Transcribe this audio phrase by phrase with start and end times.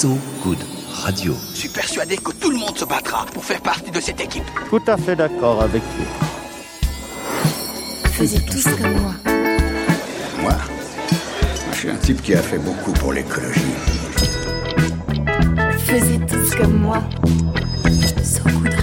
[0.00, 0.58] So Good
[1.02, 1.34] Radio.
[1.54, 4.44] Je suis persuadé que tout le monde se battra pour faire partie de cette équipe.
[4.70, 6.04] Tout à fait d'accord avec vous.
[8.12, 9.14] Faisiez tous comme moi.
[10.40, 10.56] Moi
[11.72, 13.74] Je suis un type qui a fait beaucoup pour l'écologie.
[15.80, 17.02] Faisiez tous comme moi.
[18.22, 18.77] So Good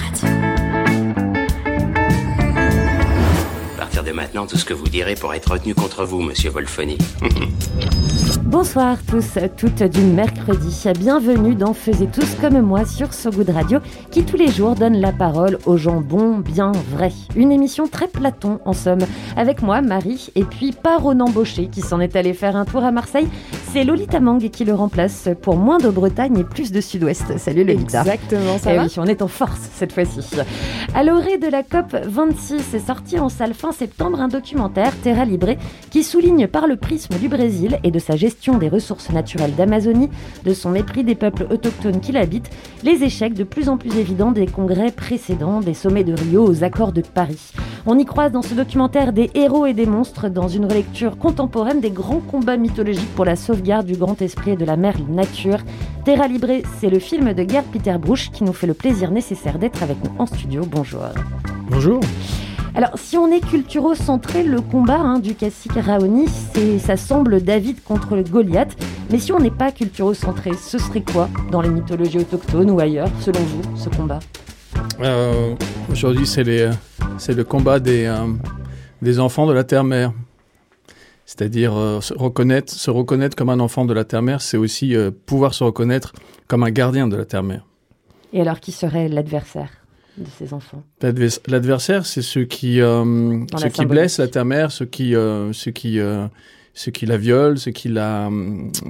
[4.05, 6.97] de maintenant, tout ce que vous direz pourra être retenu contre vous, monsieur Wolfoni.
[8.43, 10.83] Bonsoir tous, toutes du mercredi.
[10.99, 13.79] Bienvenue dans Faisez tous comme moi sur So Good Radio,
[14.11, 17.11] qui tous les jours donne la parole aux gens bons, bien vrais.
[17.35, 18.99] Une émission très Platon en somme,
[19.35, 22.83] avec moi, Marie, et puis pas Ronan Baucher qui s'en est allé faire un tour
[22.83, 23.27] à Marseille.
[23.73, 27.37] C'est Lolita Mang qui le remplace pour moins de Bretagne et plus de Sud-Ouest.
[27.39, 28.01] Salut Lolita.
[28.01, 30.21] Exactement, ça Eh va oui, on est en force cette fois-ci.
[30.93, 35.25] À l'orée de la COP 26 est sorti en salle fin septembre un documentaire, Terra
[35.25, 35.55] Libre,
[35.89, 40.09] qui souligne par le prisme du Brésil et de sa gestion des ressources naturelles d'Amazonie,
[40.43, 42.49] de son mépris des peuples autochtones qui l'habitent,
[42.83, 46.63] les échecs de plus en plus évidents des congrès précédents, des sommets de Rio aux
[46.63, 47.51] accords de Paris.
[47.85, 51.81] On y croise dans ce documentaire des héros et des monstres dans une relecture contemporaine
[51.81, 55.59] des grands combats mythologiques pour la sauvegarde du grand esprit et de la mère nature.
[56.03, 59.59] Terra Libre, c'est le film de Gerd Peter Bruch qui nous fait le plaisir nécessaire
[59.59, 60.63] d'être avec nous en studio.
[60.65, 61.03] Bonjour.
[61.69, 61.99] Bonjour.
[62.75, 66.27] Alors, si on est culturo-centré, le combat hein, du classique Raoni,
[66.77, 68.75] ça semble David contre le Goliath.
[69.09, 73.07] Mais si on n'est pas culturo-centré, ce serait quoi dans les mythologies autochtones ou ailleurs,
[73.21, 74.19] selon vous, ce combat?
[74.99, 75.55] Euh,
[75.89, 76.69] Aujourd'hui, c'est les,
[77.17, 78.27] c'est le combat des, euh,
[79.01, 80.11] des enfants de la terre-mère.
[81.25, 85.11] C'est-à-dire euh, se reconnaître, se reconnaître comme un enfant de la terre-mère, c'est aussi euh,
[85.25, 86.11] pouvoir se reconnaître
[86.47, 87.65] comme un gardien de la terre-mère.
[88.33, 89.69] Et alors, qui serait l'adversaire?
[90.17, 94.85] De ces enfants L'advers- L'adversaire, c'est ceux qui, euh, ceux qui blessent la terre-mère, ceux
[94.85, 96.27] qui, euh, ceux qui, euh,
[96.73, 98.29] ceux qui la violent, ceux qui la,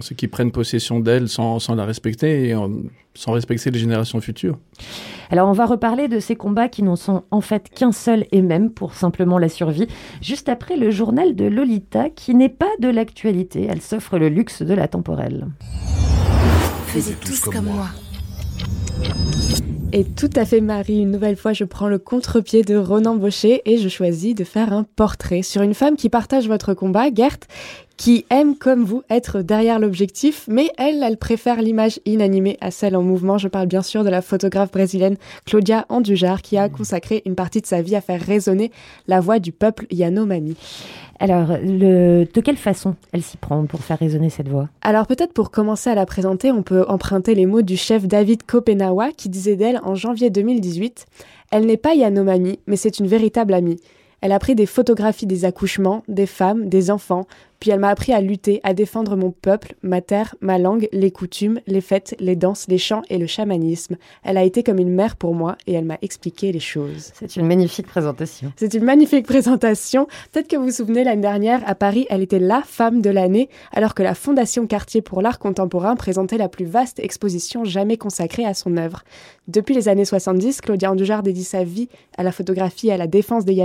[0.01, 2.55] ceux qui prennent possession d'elle sans, sans la respecter et
[3.13, 4.57] sans respecter les générations futures.
[5.29, 8.41] Alors, on va reparler de ces combats qui n'en sont en fait qu'un seul et
[8.41, 9.87] même pour simplement la survie,
[10.21, 13.67] juste après le journal de Lolita, qui n'est pas de l'actualité.
[13.69, 15.47] Elle s'offre le luxe de la temporelle.
[16.87, 17.87] Faisiez tous comme moi.
[19.93, 23.61] Et tout à fait Marie, une nouvelle fois je prends le contre-pied de Ronan Baucher
[23.65, 27.37] et je choisis de faire un portrait sur une femme qui partage votre combat, Gert,
[27.97, 32.95] qui aime comme vous être derrière l'objectif, mais elle, elle préfère l'image inanimée à celle
[32.95, 33.37] en mouvement.
[33.37, 37.61] Je parle bien sûr de la photographe brésilienne Claudia Andujar qui a consacré une partie
[37.61, 38.71] de sa vie à faire résonner
[39.07, 40.57] la voix du peuple Yanomami.
[41.19, 44.67] Alors, le- de quelle façon elle s'y prend pour faire résonner cette voix?
[44.81, 48.43] Alors peut-être pour commencer à la présenter, on peut emprunter les mots du chef David
[48.43, 51.05] Kopenawa qui disait d'elle en janvier 2018
[51.51, 53.79] Elle n'est pas Yanomami, mais c'est une véritable amie.
[54.21, 57.27] Elle a pris des photographies des accouchements, des femmes, des enfants,
[57.59, 61.11] puis elle m'a appris à lutter, à défendre mon peuple, ma terre, ma langue, les
[61.11, 63.97] coutumes, les fêtes, les danses, les chants et le chamanisme.
[64.23, 67.11] Elle a été comme une mère pour moi et elle m'a expliqué les choses.
[67.13, 68.51] C'est une magnifique présentation.
[68.55, 70.07] C'est une magnifique présentation.
[70.31, 73.49] Peut-être que vous vous souvenez, l'année dernière, à Paris, elle était la femme de l'année,
[73.71, 78.45] alors que la Fondation Cartier pour l'art contemporain présentait la plus vaste exposition jamais consacrée
[78.45, 79.03] à son œuvre.
[79.47, 83.07] Depuis les années 70, Claudia Andujar dédie sa vie à la photographie et à la
[83.07, 83.55] défense des,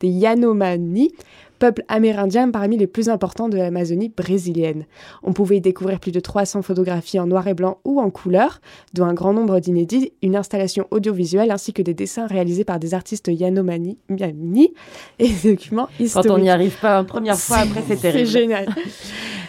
[0.00, 1.12] des Yanomami,
[1.58, 4.84] peuple amérindien parmi les plus importants de l'Amazonie brésilienne.
[5.22, 8.60] On pouvait y découvrir plus de 300 photographies en noir et blanc ou en couleur,
[8.94, 12.94] dont un grand nombre d'inédits, une installation audiovisuelle ainsi que des dessins réalisés par des
[12.94, 14.72] artistes Yanomami Miami,
[15.18, 16.32] et des documents Quand historiques.
[16.32, 18.26] on n'y arrive pas une première fois, après c'est terrible.
[18.26, 18.66] C'est génial.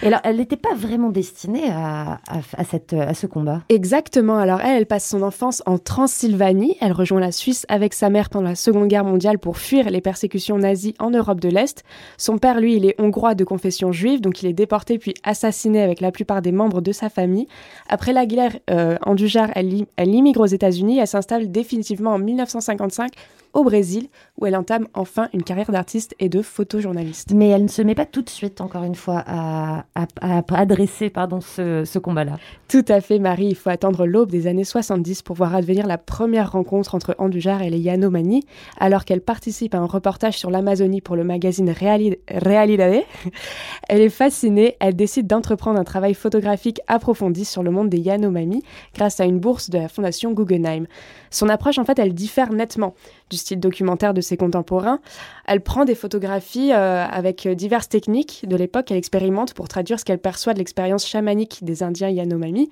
[0.03, 3.61] Alors, elle n'était pas vraiment destinée à, à, cette, à ce combat.
[3.69, 4.37] Exactement.
[4.37, 6.77] Alors elle, passe son enfance en Transylvanie.
[6.81, 10.01] Elle rejoint la Suisse avec sa mère pendant la Seconde Guerre mondiale pour fuir les
[10.01, 11.83] persécutions nazies en Europe de l'Est.
[12.17, 15.81] Son père, lui, il est hongrois de confession juive, donc il est déporté puis assassiné
[15.81, 17.47] avec la plupart des membres de sa famille.
[17.89, 20.99] Après la guerre, euh, Andujar, elle, elle immigre aux États-Unis.
[20.99, 23.11] Elle s'installe définitivement en 1955
[23.53, 24.07] au Brésil,
[24.39, 27.31] où elle entame enfin une carrière d'artiste et de photojournaliste.
[27.33, 30.41] Mais elle ne se met pas tout de suite, encore une fois, à, à, à
[30.59, 32.38] adresser pardon, ce, ce combat-là.
[32.67, 33.47] Tout à fait, Marie.
[33.47, 37.61] Il faut attendre l'aube des années 70 pour voir advenir la première rencontre entre Andujar
[37.61, 38.45] et les Yanomami,
[38.79, 43.03] alors qu'elle participe à un reportage sur l'Amazonie pour le magazine Reali- Realidade.
[43.89, 44.75] Elle est fascinée.
[44.79, 48.63] Elle décide d'entreprendre un travail photographique approfondi sur le monde des Yanomami
[48.95, 50.85] grâce à une bourse de la fondation Guggenheim.
[51.29, 52.93] Son approche, en fait, elle diffère nettement
[53.29, 55.00] du style documentaire de ses contemporains.
[55.45, 58.91] Elle prend des photographies euh, avec diverses techniques de l'époque.
[58.91, 62.69] Elle expérimente pour traduire ce qu'elle perçoit de l'expérience chamanique des Indiens Yanomami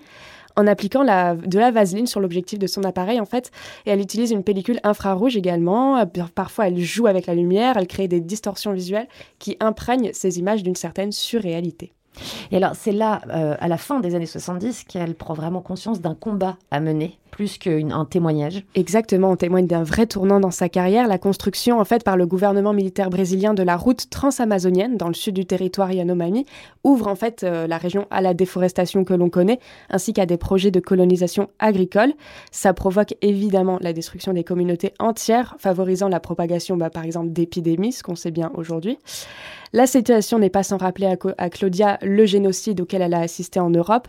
[0.56, 3.52] en appliquant de la vaseline sur l'objectif de son appareil en fait
[3.86, 7.88] et elle utilise une pellicule infrarouge également Euh, parfois elle joue avec la lumière elle
[7.88, 9.08] crée des distorsions visuelles
[9.40, 11.92] qui imprègnent ces images d'une certaine surréalité
[12.52, 16.02] Et alors, c'est là, euh, à la fin des années 70, qu'elle prend vraiment conscience
[16.02, 18.64] d'un combat à mener, plus qu'un témoignage.
[18.76, 22.26] Exactement, on témoigne d'un vrai tournant dans sa carrière, la construction en fait par le
[22.26, 26.46] gouvernement militaire brésilien de la route transamazonienne dans le sud du territoire Yanomami
[26.86, 29.60] ouvre en fait euh, la région à la déforestation que l'on connaît,
[29.90, 32.14] ainsi qu'à des projets de colonisation agricole.
[32.52, 37.92] Ça provoque évidemment la destruction des communautés entières, favorisant la propagation bah, par exemple d'épidémies,
[37.92, 38.98] ce qu'on sait bien aujourd'hui.
[39.76, 43.70] La situation n'est pas sans rappeler à, Claudia le génocide auquel elle a assisté en
[43.70, 44.08] Europe.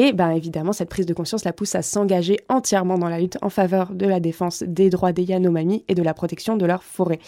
[0.00, 3.36] Et ben évidemment, cette prise de conscience la pousse à s'engager entièrement dans la lutte
[3.42, 6.84] en faveur de la défense des droits des Yanomami et de la protection de leurs
[6.84, 7.18] forêts.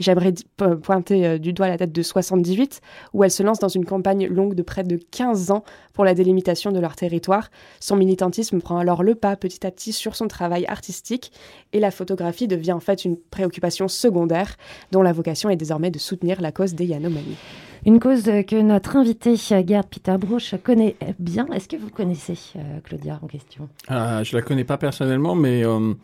[0.00, 0.34] J'aimerais
[0.82, 2.80] pointer euh, du doigt la date de 78,
[3.12, 5.62] où elle se lance dans une campagne longue de près de 15 ans
[5.92, 7.48] pour la délimitation de leur territoire.
[7.78, 11.30] Son militantisme prend alors le pas petit à petit sur son travail artistique,
[11.72, 14.56] et la photographie devient en fait une préoccupation secondaire,
[14.90, 17.36] dont la vocation est désormais de soutenir la cause des Yanomami.
[17.86, 21.46] Une cause que notre invité, Gerd Peter Bruch, connaît bien.
[21.54, 23.68] Est-ce que vous connaissez euh, Claudia en question?
[23.86, 25.94] Ah, Je la connais pas personnellement, mais euh,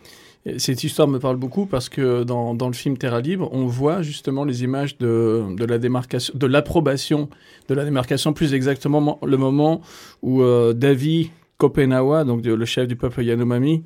[0.59, 4.01] cette histoire me parle beaucoup parce que dans, dans, le film Terra Libre, on voit
[4.03, 7.29] justement les images de, de la démarcation, de l'approbation
[7.69, 9.81] de la démarcation, plus exactement le moment
[10.23, 13.83] où euh, David Kopenawa, donc le chef du peuple Yanomami,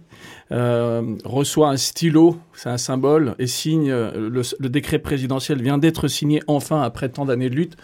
[0.51, 6.41] reçoit un stylo, c'est un symbole, et signe euh, le, décret présidentiel vient d'être signé
[6.47, 7.77] enfin après tant d'années de lutte.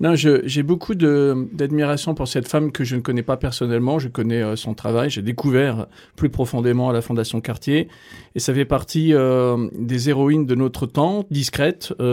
[0.00, 3.98] Non, j'ai beaucoup d'admiration pour cette femme que je ne connais pas personnellement.
[3.98, 5.86] Je connais euh, son travail, j'ai découvert
[6.16, 7.88] plus profondément à la Fondation Cartier,
[8.34, 9.14] et ça fait partie
[9.78, 12.04] des héroïnes de notre temps, discrètes, qu'on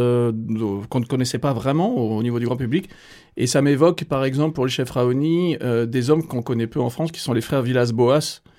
[1.00, 2.90] ne connaissait pas vraiment au, niveau du grand public.
[3.36, 5.58] Et ça m'évoque, par exemple, pour le chef Raoni,
[5.88, 8.50] des hommes qu'on connaît peu en France, qui sont les frères Villas-Boas, euh,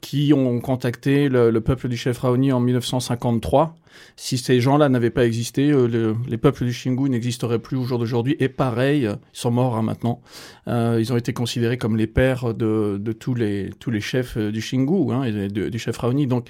[0.00, 3.76] qui ont contacté le, le, peuple du chef Raoni en 1953.
[4.16, 7.98] Si ces gens-là n'avaient pas existé, euh, les peuples du Xingu n'existeraient plus au jour
[7.98, 8.36] d'aujourd'hui.
[8.40, 10.20] Et pareil, ils sont morts hein, maintenant.
[10.66, 14.60] Euh, ils ont été considérés comme les pères de, tous, les, tous les chefs du
[14.60, 16.26] Xingu hein, du chef Raoni.
[16.26, 16.48] Donc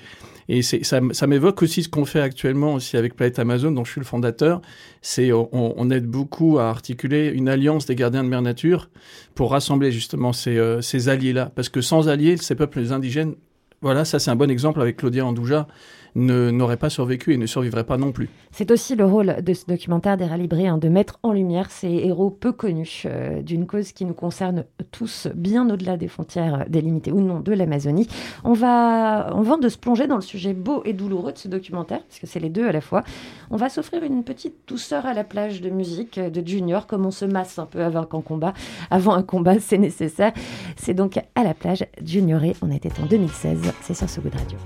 [0.49, 3.93] et ça, ça m'évoque aussi ce qu'on fait actuellement aussi avec Planète Amazon, dont je
[3.93, 4.63] suis le fondateur.
[5.03, 8.89] C'est on, aide beaucoup à articuler une alliance des gardiens de mer nature
[9.35, 11.53] pour rassembler justement ces, euh, ces alliés-là.
[11.55, 13.35] Parce que sans alliés, ces peuples indigènes,
[13.83, 15.69] voilà, ça c'est un bon exemple avec Claudia Andouja
[16.19, 18.29] n'aurait pas survécu et ne survivrait pas non plus.
[18.51, 21.89] C'est aussi le rôle de ce documentaire des Libré hein, de mettre en lumière ces
[21.89, 27.11] héros peu connus euh, d'une cause qui nous concerne tous bien au-delà des frontières délimitées
[27.13, 28.07] ou non de l'Amazonie.
[28.45, 31.49] On va, on va de se plonger dans le sujet beau et douloureux de ce
[31.49, 33.03] documentaire, parce que c'est les deux à la fois.
[33.51, 37.11] On va s'offrir une petite douceur à la plage de musique de Junior, comme on
[37.11, 38.53] se masse un peu avant un combat.
[38.91, 40.33] Avant un combat, c'est nécessaire.
[40.77, 42.55] C'est donc à la plage Junioré.
[42.63, 43.73] On était en 2016.
[43.83, 44.59] C'est sur ce goût de radio.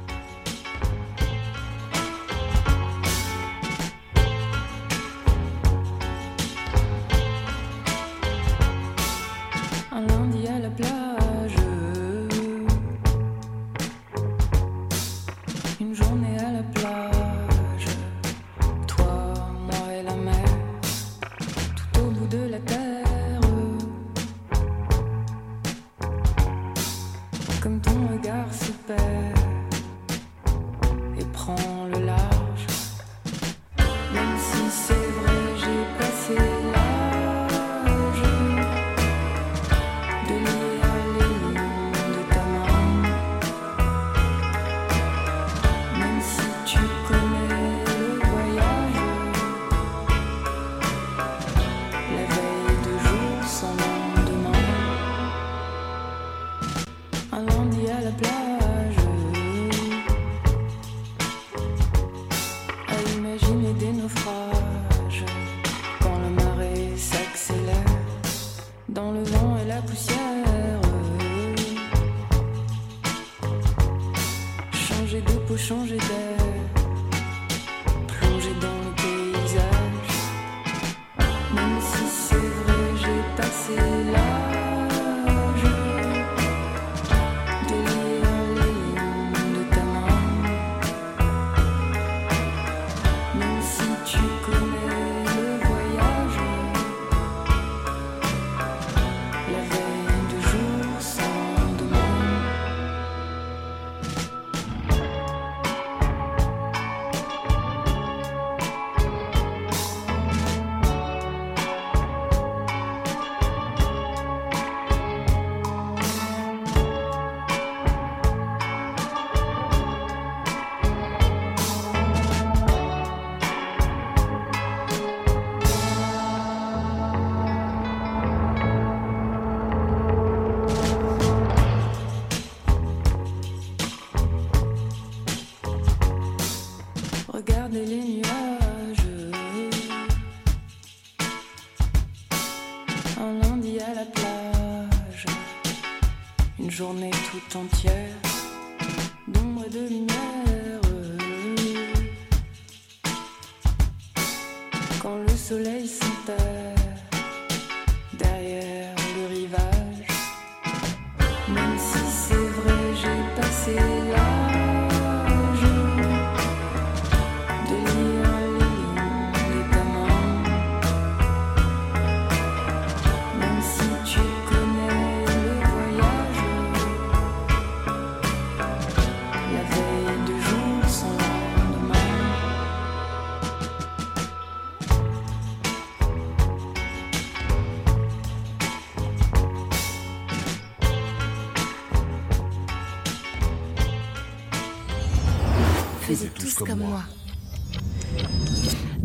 [147.56, 148.01] Entière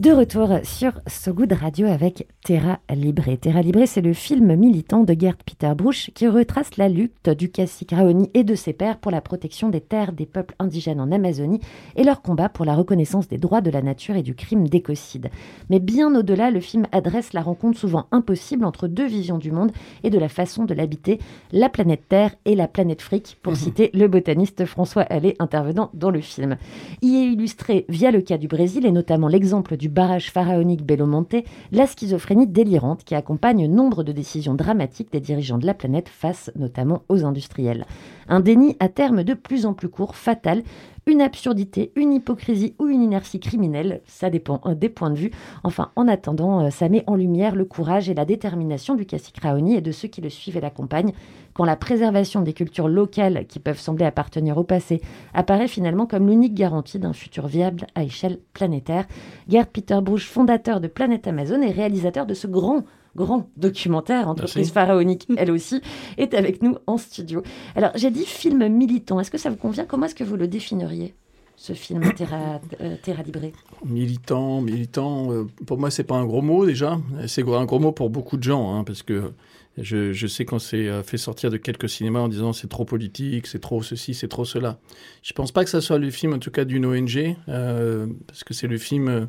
[0.08, 3.36] De retour sur So Good Radio avec Terra Libre.
[3.42, 7.52] Terra Libre, c'est le film militant de Gerd Peter Bruch qui retrace la lutte du
[7.52, 11.12] cacique Raoni et de ses pairs pour la protection des terres des peuples indigènes en
[11.12, 11.60] Amazonie
[11.98, 15.30] et leur combat pour la reconnaissance des droits de la nature et du crime d'écocide.
[15.70, 19.74] Mais bien au-delà, le film adresse la rencontre souvent impossible entre deux visions du monde
[20.06, 21.20] et de la façon de l'habiter,
[21.52, 26.12] la planète Terre et la planète Fric, pour citer le botaniste François Allais intervenant dans
[26.12, 26.56] le film.
[27.02, 31.08] Y est illustré via le cas du Brésil et notamment l'exemple du barrage pharaonique Belo
[31.08, 31.38] Monte,
[31.72, 36.52] la schizophrénie délirante qui accompagne nombre de décisions dramatiques des dirigeants de la planète face
[36.56, 37.88] notamment aux industriels.
[38.28, 40.62] Un déni à terme de plus en plus court, fatal,
[41.08, 45.32] une absurdité, une hypocrisie ou une inertie criminelle, ça dépend euh, des points de vue.
[45.64, 49.40] Enfin, en attendant, euh, ça met en lumière le courage et la détermination du cacique
[49.42, 51.14] Raoni et de ceux qui le suivent et l'accompagnent,
[51.54, 55.02] quand la préservation des cultures locales qui peuvent sembler appartenir au passé
[55.34, 59.08] apparaît finalement comme l'unique garantie d'un futur viable à échelle planétaire.
[59.48, 62.84] Gerd Peter Bruch, fondateur de Planète Amazon et réalisateur de ce grand
[63.18, 64.72] grand documentaire, entreprise Merci.
[64.72, 65.82] pharaonique, elle aussi,
[66.18, 67.44] est avec nous en studio.
[67.76, 69.20] Alors, j'ai dit film militant.
[69.20, 69.86] Est-ce que ça vous convient?
[69.86, 71.16] Comment est-ce que vous le définiriez,
[71.58, 73.40] ce film Terra, euh, Terra Libre?
[73.84, 77.00] Militant, militant, euh, pour moi, c'est pas un gros mot déjà.
[77.28, 79.34] C'est un gros mot pour beaucoup de gens, hein, parce que
[79.78, 82.86] je, je sais qu'on s'est euh, fait sortir de quelques cinémas en disant c'est trop
[82.86, 84.80] politique, c'est trop ceci, c'est trop cela.
[85.22, 88.44] Je pense pas que ça soit le film, en tout cas, d'une ONG, euh, parce
[88.44, 89.28] que c'est le film.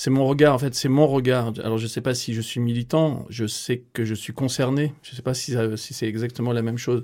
[0.00, 1.52] C'est mon regard, en fait, c'est mon regard.
[1.64, 4.94] Alors, je ne sais pas si je suis militant, je sais que je suis concerné,
[5.02, 7.02] je ne sais pas si, si c'est exactement la même chose.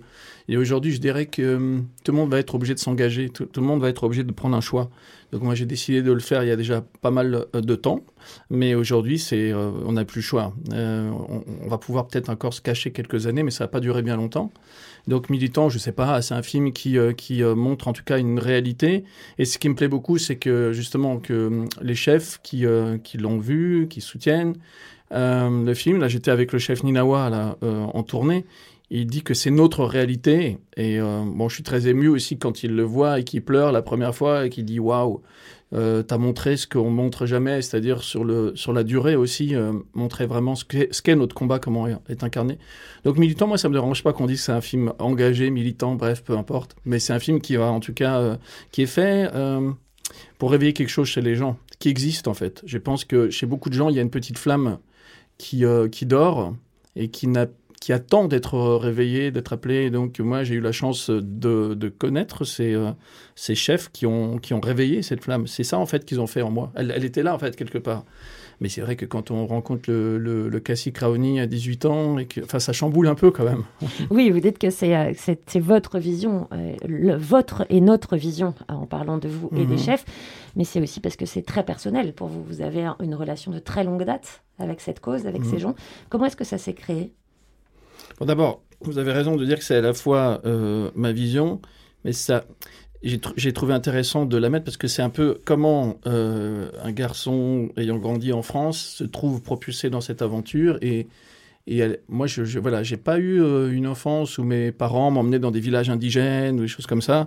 [0.48, 3.48] Et aujourd'hui, je dirais que hum, tout le monde va être obligé de s'engager, tout,
[3.56, 4.90] le monde va être obligé de prendre un choix.
[5.32, 7.74] Donc, moi, j'ai décidé de le faire il y a déjà pas mal euh, de
[7.74, 8.04] temps,
[8.50, 10.54] mais aujourd'hui, c'est, euh, on n'a plus le choix.
[10.72, 11.10] Euh,
[11.62, 14.16] on, va pouvoir peut-être encore se cacher quelques années, mais ça va pas durer bien
[14.16, 14.52] longtemps.
[15.06, 18.04] Donc, militant, je sais pas, c'est un film qui, euh, qui euh, montre en tout
[18.04, 19.04] cas une réalité.
[19.38, 23.18] Et ce qui me plaît beaucoup, c'est que justement que les chefs qui, euh, qui
[23.18, 24.54] l'ont vu, qui soutiennent
[25.12, 28.46] euh, le film, là j'étais avec le chef Ninawa euh, en tournée,
[28.90, 30.58] il dit que c'est notre réalité.
[30.76, 33.72] Et euh, bon, je suis très ému aussi quand il le voit et qu'il pleure
[33.72, 35.22] la première fois et qu'il dit waouh,
[35.72, 38.24] euh, t'as montré ce qu'on montre jamais, c'est-à-dire sur,
[38.54, 42.58] sur la durée aussi, euh, montrer vraiment ce qu'est, notre combat, comment est incarné.
[43.04, 46.22] Donc militant, moi ça me dérange pas qu'on dise c'est un film engagé, militant, bref,
[46.22, 46.76] peu importe.
[46.84, 48.38] Mais c'est un film qui va en tout cas,
[48.70, 49.30] qui est fait
[50.38, 52.62] pour réveiller quelque chose chez les gens, qui existe en fait.
[52.66, 54.78] Je pense que chez beaucoup de gens, il y a une petite flamme
[55.38, 56.54] qui, qui dort
[56.94, 57.46] et qui, n'a,
[57.84, 59.82] qui attend d'être réveillée, d'être appelée.
[59.84, 62.92] Et donc moi, j'ai eu la chance de, de connaître ces, euh,
[63.34, 65.46] ces chefs qui ont, qui ont réveillé cette flamme.
[65.46, 66.72] C'est ça en fait qu'ils ont fait en moi.
[66.76, 68.04] Elle, elle était là en fait quelque part.
[68.60, 72.16] Mais c'est vrai que quand on rencontre le, le, le cacique Raoni à 18 ans,
[72.16, 73.64] et que, enfin, ça chamboule un peu quand même.
[74.10, 75.12] Oui, vous dites que c'est, euh,
[75.56, 79.78] votre vision, euh, le- votre et notre vision en parlant de vous et des Mhm.
[79.78, 80.04] chefs,
[80.56, 82.42] mais c'est aussi parce que c'est très personnel pour vous.
[82.44, 85.50] Vous avez un- une relation de très longue date avec cette cause, avec Mhm.
[85.50, 85.74] ces gens.
[86.08, 87.12] Comment est-ce que ça s'est créé?
[88.21, 91.61] D'abord, vous avez raison de dire que c'est à la fois euh, ma vision,
[92.04, 92.44] mais ça,
[93.02, 96.71] j'ai tr- j'ai trouvé intéressant de la mettre parce que c'est un peu comment euh,
[96.83, 101.09] un garçon ayant grandi en France se trouve propulsé dans cette aventure et
[102.09, 105.50] moi, je, je voilà, j'ai pas eu euh, une enfance où mes parents m'emmenaient dans
[105.50, 107.26] des villages indigènes ou des choses comme ça.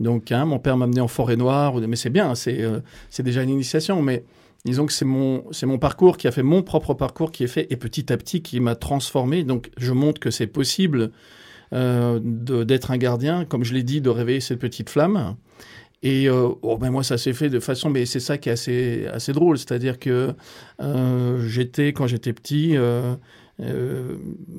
[0.00, 3.22] Donc, hein, mon père m'a amené en forêt noire, mais c'est bien, c'est euh, c'est
[3.22, 4.00] déjà une initiation.
[4.02, 4.24] Mais
[4.64, 7.76] disons que c'est mon, parcours qui a fait mon propre parcours qui est fait et
[7.76, 9.44] petit à petit qui m'a transformé.
[9.44, 11.10] Donc, je montre que c'est possible
[11.72, 15.36] euh, d'être un gardien, comme je l'ai dit, de réveiller cette petite flamme.
[16.04, 19.08] Et euh, oh, ben moi, ça s'est fait de façon, mais c'est ça qui est
[19.08, 19.58] assez, drôle.
[19.58, 20.32] C'est-à-dire que
[21.44, 22.76] j'étais, quand j'étais petit,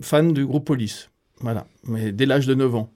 [0.02, 1.10] fan du groupe Police.
[1.42, 2.92] Voilà, mais dès l'âge de 9 ans.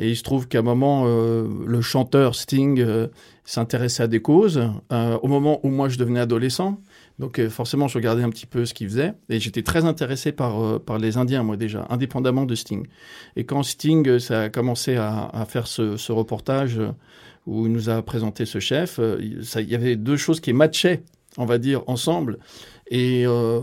[0.00, 3.08] Et il se trouve qu'à un moment, euh, le chanteur Sting euh,
[3.44, 4.58] s'intéressait à des causes.
[4.92, 6.80] euh, au moment où moi je devenais adolescent,
[7.18, 10.80] Donc forcément, je regardais un petit peu ce qu'il faisait et j'étais très intéressé par,
[10.80, 12.86] par les Indiens, moi déjà, indépendamment de Sting.
[13.36, 16.80] Et quand Sting, ça a commencé à, faire ce, reportage
[17.46, 21.02] où il nous a présenté ce chef, il y avait deux choses qui matchaient,
[21.36, 22.38] on va dire, ensemble.
[22.90, 23.60] Et euh,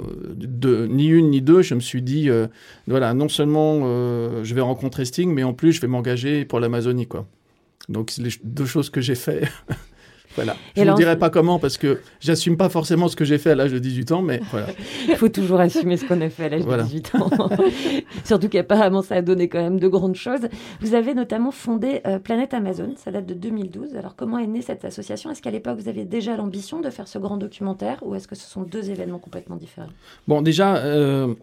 [0.87, 2.47] ni une ni deux, je me suis dit, euh,
[2.87, 6.61] voilà, non seulement euh, je vais rencontrer Sting, mais en plus je vais m'engager pour
[6.61, 7.27] l'Amazonie, quoi.
[7.89, 9.49] Donc c'est les deux choses que j'ai fait.
[10.35, 10.55] voilà.
[10.75, 13.55] Je ne dirai pas comment parce que j'assume pas forcément ce que j'ai fait à
[13.55, 14.67] l'âge de 18 ans, mais voilà.
[15.07, 16.83] Il faut toujours assumer ce qu'on a fait à l'âge Voilà.
[16.83, 17.29] de 18 ans.
[18.23, 20.47] Surtout qu'apparemment, ça a donné quand même de grandes choses.
[20.81, 23.95] Vous avez notamment fondé euh, Planète Amazon, ça date de 2012.
[23.95, 25.31] Alors, comment est née cette association?
[25.31, 28.35] Est-ce qu'à l'époque, vous aviez déjà l'ambition de faire ce grand documentaire ou est-ce que
[28.35, 29.87] ce sont deux événements complètement différents?
[30.27, 31.33] Bon, déjà, euh,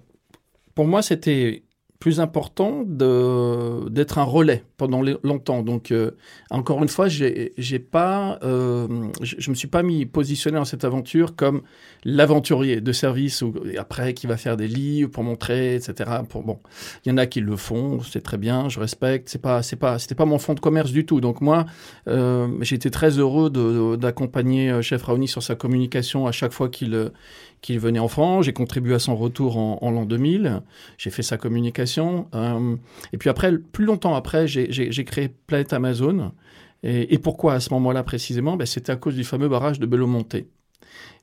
[0.74, 1.62] pour moi, c'était
[2.04, 5.62] plus important d'être un relais pendant longtemps.
[5.62, 6.11] Donc, euh,
[6.50, 11.34] encore une fois, j'ai pas, euh, je, me suis pas mis positionné dans cette aventure
[11.34, 11.62] comme
[12.04, 16.11] l'aventurier de service ou après qui va faire des livres pour montrer, etc.
[16.28, 16.58] Pour bon,
[17.06, 19.30] il y en a qui le font, c'est très bien, je respecte.
[19.30, 21.23] C'est pas, c'est pas, c'était pas mon fond de commerce du tout.
[21.23, 21.64] Donc moi,
[22.06, 23.49] euh, j'ai été très heureux
[23.96, 27.12] d'accompagner euh, Chef Raoni sur sa communication à chaque fois qu'il
[27.64, 28.44] qu'il venait en France.
[28.44, 30.61] J'ai contribué à son retour en, l'an 2000.
[30.99, 32.28] J'ai fait sa communication.
[32.35, 32.76] Euh,
[33.14, 34.68] et puis après, plus longtemps après, j'ai-
[35.06, 36.33] créé Planète Amazon.
[36.83, 38.59] Et, et pourquoi à ce moment-là précisément?
[38.59, 40.37] Ben, C'était à cause du fameux barrage de Belo Monte.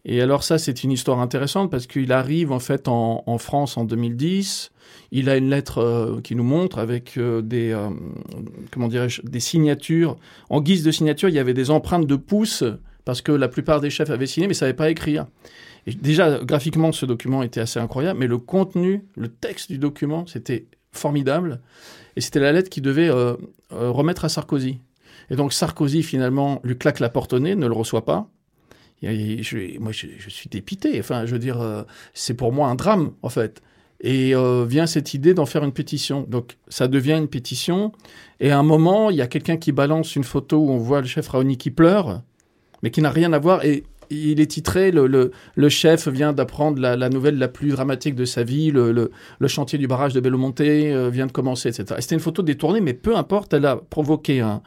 [0.03, 3.86] Et alors ça, c'est une histoire intéressante parce qu'il arrive en fait en, France en
[3.86, 4.71] 2010.
[5.12, 7.77] Il a une lettre euh, qui nous montre avec euh, des
[8.71, 10.17] comment des signatures.
[10.50, 12.63] En guise de signature, il y avait des empreintes de pouces
[13.05, 15.27] parce que la plupart des chefs avaient signé mais ne savaient pas écrire.
[15.88, 20.67] Déjà, graphiquement, ce document était assez incroyable, mais le contenu, le texte du document, c'était
[20.91, 21.59] formidable.
[22.15, 23.35] Et c'était la lettre qui devait euh,
[23.71, 24.79] euh, remettre à Sarkozy.
[25.29, 28.29] Et donc Sarkozy, finalement, lui claque la porte au nez, ne le reçoit pas.
[29.01, 31.00] Moi, je, suis dépité.
[31.00, 33.61] Enfin, je veux dire, euh, c'est pour moi un drame, en fait.
[34.03, 34.33] Et
[34.67, 36.25] vient cette idée d'en faire une pétition.
[36.27, 37.91] Donc, ça devient une pétition.
[38.39, 41.01] Et à un moment, il y a quelqu'un qui balance une photo où on voit
[41.01, 42.24] le chef Raoni qui pleure,
[42.81, 43.63] mais qui n'a rien à voir.
[43.63, 45.31] Et il est titré le,
[45.69, 49.11] chef vient d'apprendre la, nouvelle la plus dramatique de sa vie, le,
[49.47, 51.95] chantier du barrage de Bellomonte euh, vient de commencer, etc.
[51.97, 54.61] Et C'était une photo détournée, mais peu importe, elle a provoqué un,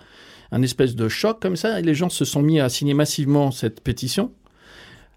[0.51, 3.51] un espèce de choc comme ça, et les gens se sont mis à signer massivement
[3.51, 4.33] cette pétition.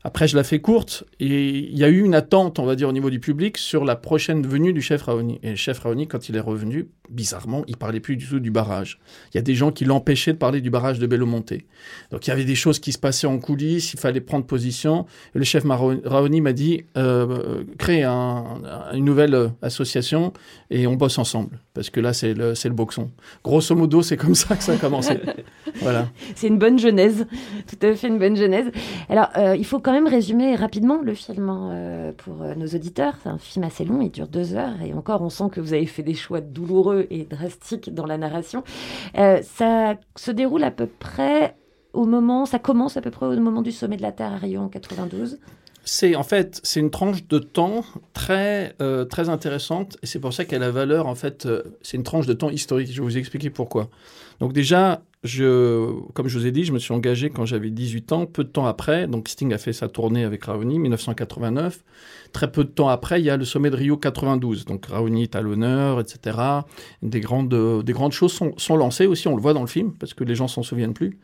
[0.03, 2.87] Après, je la fais courte, et il y a eu une attente, on va dire,
[2.87, 5.39] au niveau du public sur la prochaine venue du chef Raoni.
[5.43, 8.51] Et le chef Raoni, quand il est revenu, bizarrement, il parlait plus du tout du
[8.51, 8.99] barrage.
[9.33, 11.53] Il y a des gens qui l'empêchaient de parler du barrage de Bellomonte.
[12.11, 15.05] Donc il y avait des choses qui se passaient en coulisses, il fallait prendre position.
[15.35, 18.61] Et le chef Raoni m'a dit, euh, crée un-
[18.93, 20.33] une nouvelle euh, association
[20.69, 21.59] et on bosse ensemble.
[21.73, 23.11] Parce que là, c'est le, boxon.
[23.43, 25.19] Grosso modo, c'est comme ça que ça a commencé.
[25.81, 26.09] voilà.
[26.35, 27.27] C'est une bonne genèse,
[27.67, 28.71] tout à fait une bonne genèse.
[29.09, 32.65] Alors, euh, il faut quand même résumer rapidement le film hein, euh, pour euh, nos
[32.67, 33.13] auditeurs.
[33.21, 35.73] C'est un film assez long, il dure deux heures, et encore, on sent que vous
[35.73, 38.63] avez fait des choix douloureux et drastiques dans la narration.
[39.17, 41.55] Euh, ça se déroule à peu près
[41.93, 44.37] au moment, ça commence à peu près au moment du sommet de la Terre à
[44.37, 45.39] Rio en 92.
[45.83, 50.33] C'est en fait c'est une tranche de temps très euh, très intéressante et c'est pour
[50.33, 52.91] ça qu'elle a valeur en fait euh, c'est une tranche de temps historique.
[52.91, 53.89] Je vais vous expliquer pourquoi.
[54.39, 58.11] Donc déjà je comme je vous ai dit je me suis engagé quand j'avais 18
[58.11, 58.25] ans.
[58.25, 61.83] Peu de temps après donc Sting a fait sa tournée avec Raoni 1989.
[62.33, 65.23] Très peu de temps après il y a le sommet de Rio 92 donc Raoni
[65.23, 66.37] est à l'honneur etc.
[67.01, 69.67] Des grandes euh, des grandes choses sont, sont lancées aussi on le voit dans le
[69.67, 71.19] film parce que les gens s'en souviennent plus.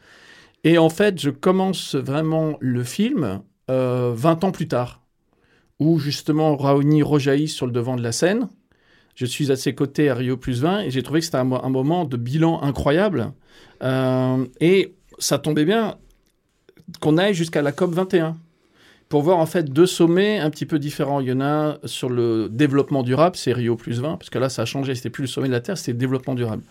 [0.63, 5.01] Et en fait je commence vraiment le film euh, 20 ans plus tard,
[5.79, 8.49] où justement Raoni rejaillit sur le devant de la scène.
[9.15, 11.43] Je suis à ses côtés à Rio plus 20 et j'ai trouvé que c'était un,
[11.43, 13.31] mo- un moment de bilan incroyable.
[13.83, 15.97] Euh, et ça tombait bien
[16.99, 18.35] qu'on aille jusqu'à la COP 21
[19.09, 21.19] pour voir en fait deux sommets un petit peu différents.
[21.19, 24.49] Il y en a sur le développement durable, c'est Rio plus 20, parce que là
[24.49, 26.63] ça a changé, c'était plus le sommet de la Terre, c'était le développement durable.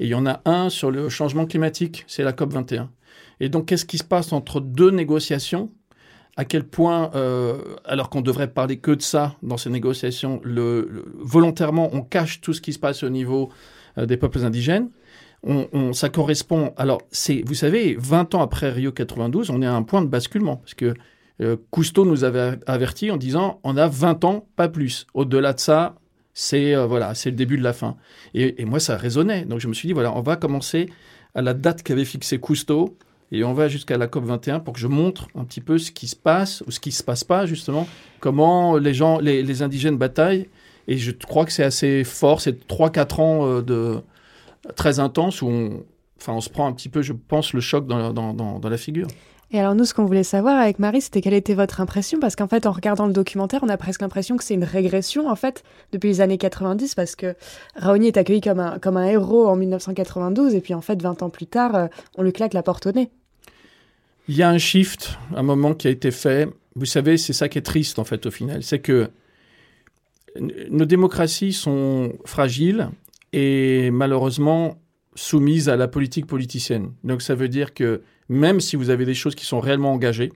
[0.00, 2.90] Et il y en a un sur le changement climatique, c'est la COP 21.
[3.40, 5.70] Et donc qu'est-ce qui se passe entre deux négociations
[6.38, 11.04] à quel point, euh, alors qu'on devrait parler que de ça dans ces négociations, le,
[11.16, 13.50] volontairement on cache tout ce qui se passe au niveau
[13.98, 14.88] euh, des peuples indigènes.
[15.44, 16.72] On, ça correspond.
[16.76, 20.08] Alors, c'est, vous savez, 20 ans après Rio 92, on est à un point de
[20.08, 20.94] basculement parce que
[21.40, 25.06] euh, Cousteau nous avait averti en disant on a 20 ans, pas plus.
[25.14, 25.96] Au-delà de ça,
[26.34, 27.96] c'est voilà, c'est le début de la fin.
[28.34, 29.44] Et, et moi, ça résonnait.
[29.44, 30.88] Donc, je me suis dit voilà, on va commencer
[31.34, 32.96] à la date qu'avait fixé Cousteau
[33.30, 35.90] et on va jusqu'à la COP 21 pour que je montre un petit peu ce
[35.90, 37.86] qui se passe ou ce qui se passe pas justement,
[38.20, 40.48] comment les gens, les, indigènes bataillent.
[40.86, 44.00] Et je crois que c'est assez fort, c'est 3-4 ans euh, de
[44.74, 45.84] très intense où on,
[46.18, 49.08] enfin, on se prend un petit peu, je pense, le choc dans la figure.
[49.50, 52.20] Et alors nous, ce qu'on voulait savoir avec Marie, c'était quelle était votre impression?
[52.20, 55.28] Parce qu'en fait, en regardant le documentaire, on a presque l'impression que c'est une régression,
[55.28, 57.34] en fait, depuis les années 90, parce que
[57.74, 61.22] Raoni est accueilli comme un, comme un héros en 1992, et puis en fait, 20
[61.22, 63.10] ans plus tard, euh, on lui claque la porte au nez.
[64.28, 66.50] Il y a un shift, un moment qui a été fait.
[66.76, 68.62] Vous savez, c'est ça qui est triste, en fait, au final.
[68.62, 69.08] C'est que
[70.38, 72.90] nos démocraties sont fragiles
[73.32, 74.76] et malheureusement
[75.14, 76.92] soumises à la politique politicienne.
[77.02, 80.32] Donc ça veut dire que même si vous avez des choses qui sont réellement engagées,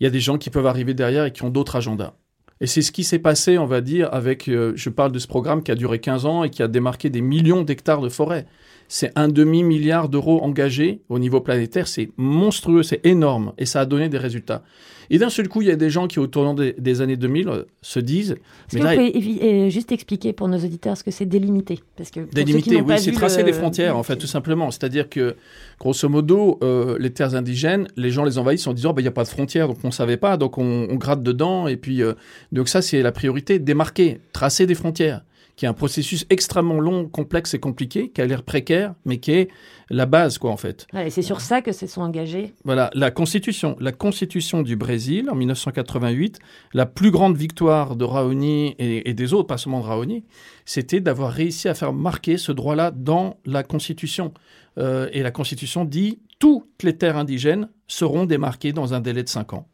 [0.00, 2.14] il y a des gens qui peuvent arriver derrière et qui ont d'autres agendas.
[2.60, 5.28] Et c'est ce qui s'est passé, on va dire, avec, euh, je parle de ce
[5.28, 8.46] programme qui a duré 15 ans et qui a démarqué des millions d'hectares de forêt.
[8.88, 13.86] C'est un demi-milliard d'euros engagés au niveau planétaire, c'est monstrueux, c'est énorme, et ça a
[13.86, 14.62] donné des résultats.
[15.10, 17.16] Et d'un seul coup, il y a des gens qui, au tournant des, des années
[17.16, 18.32] 2000, euh, se disent...
[18.70, 21.80] Est-ce que vous pouvez euh, juste expliquer pour nos auditeurs ce que c'est délimité?
[21.96, 22.20] Parce que
[22.82, 24.70] pas oui, c'est tracer le- les frontières, en fait, tout simplement.
[24.70, 25.34] C'est-à-dire que,
[25.80, 29.08] grosso modo, euh, les terres indigènes, les gens les envahissent en disant, bah, il n'y
[29.08, 31.76] a pas de frontières, donc on ne savait pas, donc on, on gratte dedans, et
[31.78, 32.12] puis, euh,
[32.52, 35.22] donc ça, c'est la priorité, démarquer, tracer des frontières,
[35.58, 39.32] qui est un processus extrêmement long, complexe et compliqué, qui a l'air précaire, mais qui
[39.32, 39.48] est
[39.90, 40.86] la base, quoi, en fait.
[40.92, 42.54] Ouais, et c'est sur ça que se sont engagés.
[42.64, 46.38] Voilà, la constitution, la constitution du Brésil en 1988,
[46.74, 50.24] la plus grande victoire de Raoni et, et des autres, pas seulement de Raoni,
[50.64, 54.32] c'était d'avoir réussi à faire marquer ce droit-là dans la constitution.
[54.78, 59.28] Euh, et la constitution dit toutes les terres indigènes seront démarquées dans un délai de
[59.28, 59.66] 5 ans.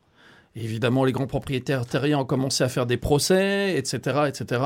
[0.57, 4.63] Évidemment, les grands propriétaires terriens ont commencé à faire des procès, etc., etc.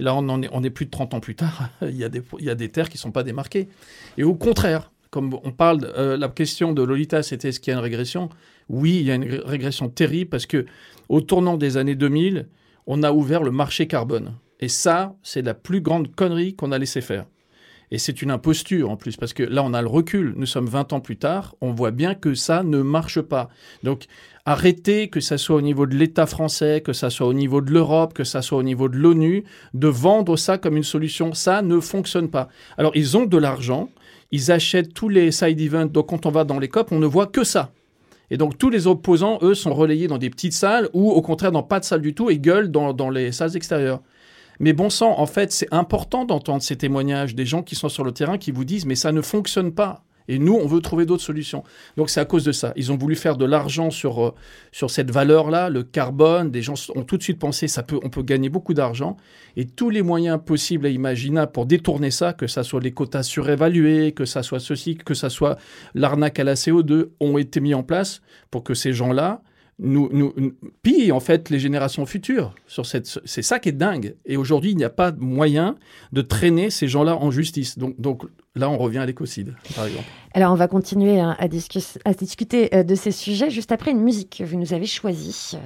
[0.00, 1.68] Et là, on, est, plus de 30 ans plus tard.
[1.82, 3.68] il, y a des, terres qui ne sont pas démarquées.
[4.16, 7.74] Et au contraire, comme on parle, euh, la question de Lolita, c'était est-ce qu'il y
[7.74, 8.30] a une régression?
[8.68, 10.66] Oui, il y a une ré- régression terrible parce que
[11.08, 12.48] au tournant des années 2000,
[12.86, 14.34] on a ouvert le marché carbone.
[14.60, 17.26] Et ça, c'est la plus grande connerie qu'on a laissé faire.
[17.90, 20.34] Et c'est une imposture en plus, parce que là, on a le recul.
[20.36, 23.48] Nous sommes 20 ans plus tard, on voit bien que ça ne marche pas.
[23.82, 24.04] Donc,
[24.44, 27.70] arrêtez, que ça soit au niveau de l'État français, que ça soit au niveau de
[27.70, 31.32] l'Europe, que ça soit au niveau de l'ONU, de vendre ça comme une solution.
[31.32, 32.48] Ça ne fonctionne pas.
[32.76, 33.88] Alors, ils ont de l'argent,
[34.30, 37.06] ils achètent tous les side events, donc quand on va dans les COP, on ne
[37.06, 37.72] voit que ça.
[38.30, 41.52] Et donc tous les opposants, eux, sont relayés dans des petites salles ou au contraire
[41.52, 44.00] dans pas de salle du tout et gueulent dans, dans les salles extérieures.
[44.60, 48.04] Mais bon sang, en fait, c'est important d'entendre ces témoignages des gens qui sont sur
[48.04, 50.04] le terrain qui vous disent mais ça ne fonctionne pas.
[50.28, 51.64] Et nous, on veut trouver d'autres solutions.
[51.96, 52.72] Donc c'est à cause de ça.
[52.76, 54.34] Ils ont voulu faire de l'argent sur, euh,
[54.72, 56.50] sur cette valeur-là, le carbone.
[56.50, 59.16] Des gens ont tout de suite pensé ça peut, on peut gagner beaucoup d'argent.
[59.56, 63.22] Et tous les moyens possibles et imaginables pour détourner ça, que ça soit les quotas
[63.22, 65.56] surévalués, que ça soit ceci, que ça soit
[65.94, 69.40] l'arnaque à la CO2, ont été mis en place pour que ces gens-là
[69.80, 70.34] nous, nous,
[70.82, 72.54] pillent en fait les générations futures.
[72.66, 74.16] Sur cette, c'est ça qui est dingue.
[74.26, 75.76] Et aujourd'hui, il n'y a pas de moyen
[76.12, 77.78] de traîner ces gens-là en justice.
[77.78, 78.24] Donc, donc
[78.56, 80.06] là, on revient à l'écocide, par exemple.
[80.34, 84.00] Alors, on va continuer hein, à, à discuter euh, de ces sujets juste après une
[84.02, 85.52] musique que vous nous avez choisie.
[85.54, 85.58] Euh,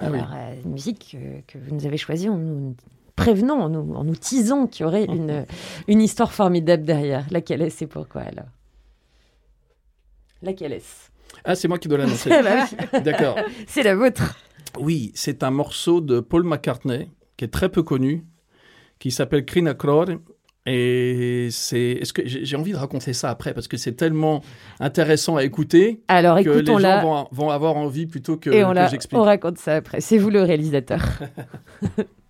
[0.00, 0.18] Ah oui.
[0.18, 2.74] euh, une musique euh, que vous nous avez choisie en nous
[3.14, 5.46] prévenant, en nous, en nous teasant qu'il y aurait une,
[5.86, 7.26] une histoire formidable derrière.
[7.30, 8.46] Laquelle est-ce et pourquoi alors?
[10.42, 11.11] Laquelle est-ce?
[11.44, 12.30] Ah, c'est moi qui dois l'annoncer.
[12.38, 13.36] Eh ben D'accord.
[13.66, 14.36] C'est la vôtre.
[14.78, 18.24] Oui, c'est un morceau de Paul McCartney qui est très peu connu,
[18.98, 20.06] qui s'appelle Crinacror.
[20.64, 21.80] Et c'est.
[22.00, 24.42] Est-ce que j'ai envie de raconter ça après parce que c'est tellement
[24.78, 28.70] intéressant à écouter Alors, que les gens vont, vont avoir envie plutôt que, et on,
[28.70, 29.18] que la- j'explique.
[29.20, 30.00] on raconte ça après.
[30.00, 31.02] C'est vous le réalisateur.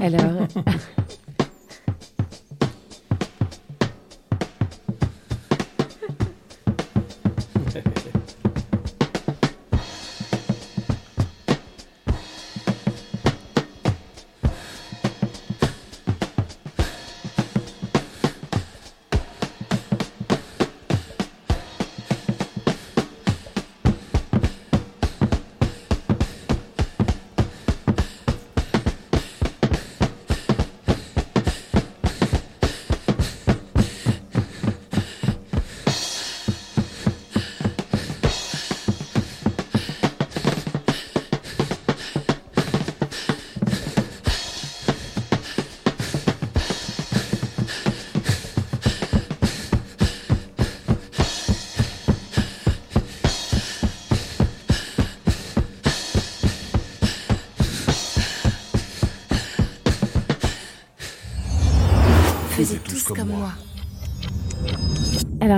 [0.00, 0.48] Alors.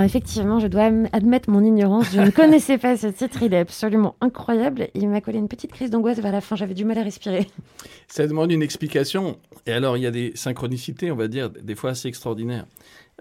[0.03, 2.07] Alors effectivement, je dois admettre mon ignorance.
[2.11, 3.41] Je ne connaissais pas ce titre.
[3.41, 4.89] Il est absolument incroyable.
[4.95, 6.57] Il m'a collé une petite crise d'angoisse vers la fin.
[6.57, 7.47] J'avais du mal à respirer.
[8.07, 9.39] Ça demande une explication.
[9.65, 12.65] Et alors, il y a des synchronicités, on va dire, des fois assez extraordinaires.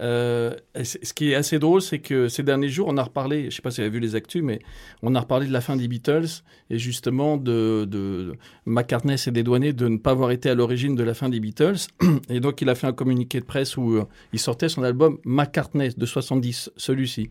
[0.00, 3.46] Euh, ce qui est assez drôle, c'est que ces derniers jours, on a reparlé, je
[3.46, 4.60] ne sais pas si vous avez vu les actus, mais
[5.02, 9.72] on a reparlé de la fin des Beatles et justement de, de McCartney s'est dédouané
[9.72, 11.88] de ne pas avoir été à l'origine de la fin des Beatles.
[12.30, 15.18] Et donc, il a fait un communiqué de presse où euh, il sortait son album
[15.24, 17.30] McCartney de 70, celui-ci.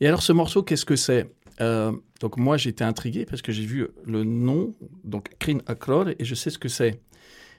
[0.00, 1.30] Et alors, ce morceau, qu'est-ce que c'est?
[1.60, 6.24] Euh, Donc, moi, j'étais intrigué parce que j'ai vu le nom, donc Crin Akror, et
[6.24, 7.00] je sais ce que c'est.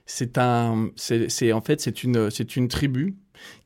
[0.06, 3.16] C'est un, c'est, en fait, c'est une, c'est une tribu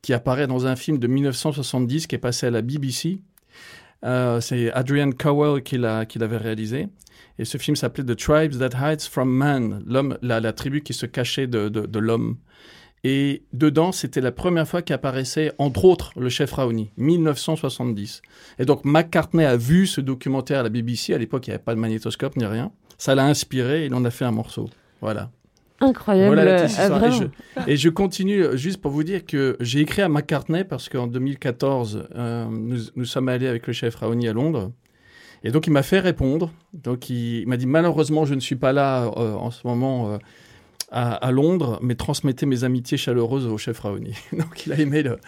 [0.02, 3.20] qui apparaît dans un film de 1970 qui est passé à la BBC.
[4.04, 6.88] Euh, c'est Adrian Cowell qui, l'a, qui l'avait réalisé.
[7.38, 10.92] Et ce film s'appelait The Tribes That Hides from Man, l'homme, la, la tribu qui
[10.92, 12.36] se cachait de, de l'homme.
[13.04, 18.22] Et dedans, c'était la première fois qu'apparaissait, entre autres, le chef Raoni, 1970.
[18.58, 21.12] Et donc, McCartney a vu ce documentaire à la BBC.
[21.12, 22.72] À l'époque, il n'y avait pas de magnétoscope ni rien.
[22.96, 24.70] Ça l'a inspiré et il en a fait un morceau.
[25.02, 25.30] Voilà.
[25.80, 26.34] Incroyable.
[26.34, 27.08] Voilà la Euh.
[27.08, 27.24] Et je,
[27.72, 31.06] et je continue euh, juste pour vous dire que j'ai écrit à McCartney parce qu'en
[31.06, 34.72] 2014, euh, nous, nous sommes allés avec le chef Raoni à Londres.
[35.42, 36.52] Et donc, il m'a fait répondre.
[36.72, 40.18] Donc, il, il m'a dit Malheureusement, je ne suis pas là euh, en ce moment
[40.94, 44.14] à, à Londres, mais transmettez mes amitiés chaleureuses au chef Raoni.
[44.32, 45.18] donc, il a aimé le.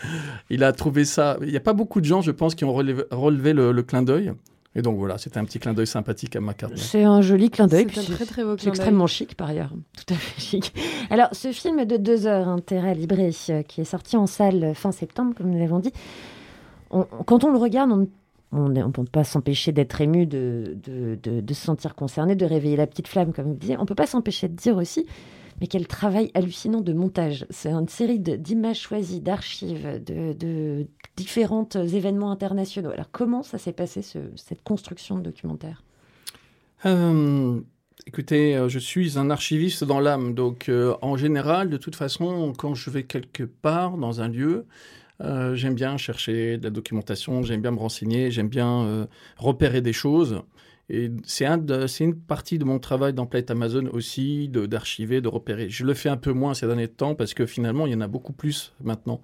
[0.49, 1.37] Il a trouvé ça.
[1.43, 3.83] Il n'y a pas beaucoup de gens, je pense, qui ont relevé, relevé le, le
[3.83, 4.33] clin d'œil.
[4.75, 6.79] Et donc, voilà, c'était un petit clin d'œil sympathique à McCartney.
[6.79, 7.87] C'est un joli clin d'œil.
[7.93, 10.75] C'est très très beau clin extrêmement chic par ailleurs, tout à fait chic.
[11.11, 14.93] Alors, ce film de deux heures, Terra Libre, euh, qui est sorti en salle fin
[14.93, 15.93] septembre, comme nous l'avons dit,
[16.91, 18.07] on- quand on le regarde, on
[18.53, 22.47] on ne peut pas s'empêcher d'être ému, de, de, de- de se sentir concerné, de
[22.47, 23.77] réveiller la petite flamme, comme vous disiez.
[23.77, 25.05] On ne peut pas s'empêcher de dire aussi,
[25.61, 27.47] mais quel travail hallucinant de montage.
[27.51, 32.91] C'est une série d'images choisies, d'archives, de, de différents événements internationaux.
[32.91, 35.83] Alors, comment ça s'est passé, ce- cette construction de documentaire?
[36.85, 37.61] Euh,
[38.07, 42.53] écoutez, euh, je suis un archiviste dans l'âme, donc euh, en général, de toute façon,
[42.57, 44.67] quand je vais quelque part dans un lieu,
[45.19, 50.43] j'aime bien chercher de la documentation, j'aime bien me renseigner, j'aime bien repérer des choses.
[50.89, 51.47] Et c'est
[52.01, 55.69] une partie de mon travail dans Plate Amazon aussi, d'archiver, de, repérer.
[55.69, 58.01] Je le fais un peu moins ces derniers temps parce que finalement, il y en
[58.01, 59.21] a beaucoup plus maintenant.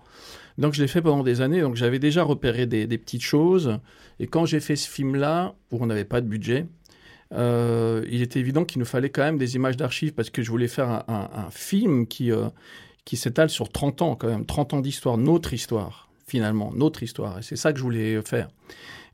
[0.58, 1.60] Donc, je l'ai fait pendant des années.
[1.60, 3.78] Donc, j'avais déjà repéré des, petites choses.
[4.18, 6.66] Et quand j'ai fait ce film-là, où on n'avait pas de budget,
[7.32, 10.50] euh, il était évident qu'il nous fallait quand même des images d'archives parce que je
[10.50, 12.48] voulais faire un film qui, euh,
[13.04, 17.38] qui s'étale sur 30 ans quand même, 30 ans d'histoire, notre histoire finalement, notre histoire.
[17.38, 18.48] Et c'est ça que je voulais faire.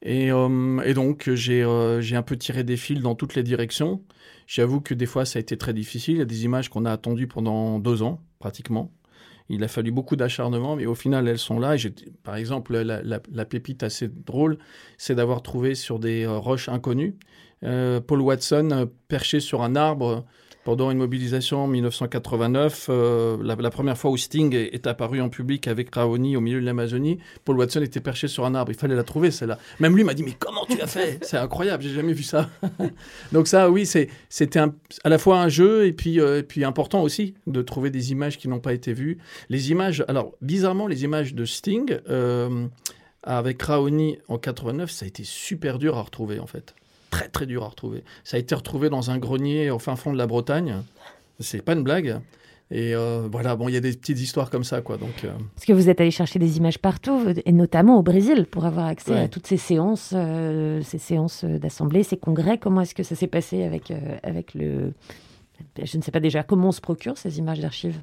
[0.03, 3.43] Et, euh, et donc j'ai euh, j'ai un peu tiré des fils dans toutes les
[3.43, 4.03] directions.
[4.47, 6.15] J'avoue que des fois ça a été très difficile.
[6.15, 8.93] Il y a des images qu'on a attendues pendant deux ans pratiquement.
[9.51, 11.75] Il a fallu beaucoup d'acharnement, mais au final, elles sont là.
[11.75, 11.79] Et
[12.23, 14.59] par exemple, la, la- pépite assez drôle,
[14.99, 17.17] c'est d'avoir trouvé sur des euh, roches inconnues
[17.63, 20.25] Paul Watson perché sur un arbre
[20.64, 22.87] pendant une mobilisation en 1989.
[22.90, 26.66] euh, la, première fois où Sting est, apparu en public avec Raoni au milieu de
[26.66, 28.71] l'Amazonie, Paul Watson était perché sur un arbre.
[28.73, 29.59] Il fallait la trouver, celle-là.
[29.81, 31.18] Même lui m'a dit, mais comment tu as fait?
[31.23, 32.51] C'est incroyable, j'ai jamais vu ça.
[33.33, 37.03] Donc ça, oui, c'était à la fois un jeu et puis, euh, et puis important
[37.03, 39.18] aussi de trouver des images qui n'ont pas été vues.
[39.49, 42.66] Les images, alors bizarrement, les images de Sting euh,
[43.23, 46.75] avec Raoni en 89, ça a été super dur à retrouver en fait.
[47.11, 48.05] Très très dur à retrouver.
[48.25, 50.83] Ça a été retrouvé dans un grenier au fin fond de la Bretagne.
[51.40, 52.21] C'est pas une blague.
[52.71, 54.99] Et euh, voilà, bon, il y a des petites histoires comme ça, quoi.
[54.99, 58.44] Donc, euh, Parce que vous êtes allé chercher des images partout, et notamment au Brésil,
[58.44, 59.21] pour avoir accès Ouais.
[59.21, 62.59] à toutes ces séances, euh, ces séances d'assemblée, ces congrès.
[62.59, 64.92] Comment est-ce que ça s'est passé avec, euh, avec le...
[65.83, 67.97] Je ne sais pas déjà comment on se procure ces images d'archives.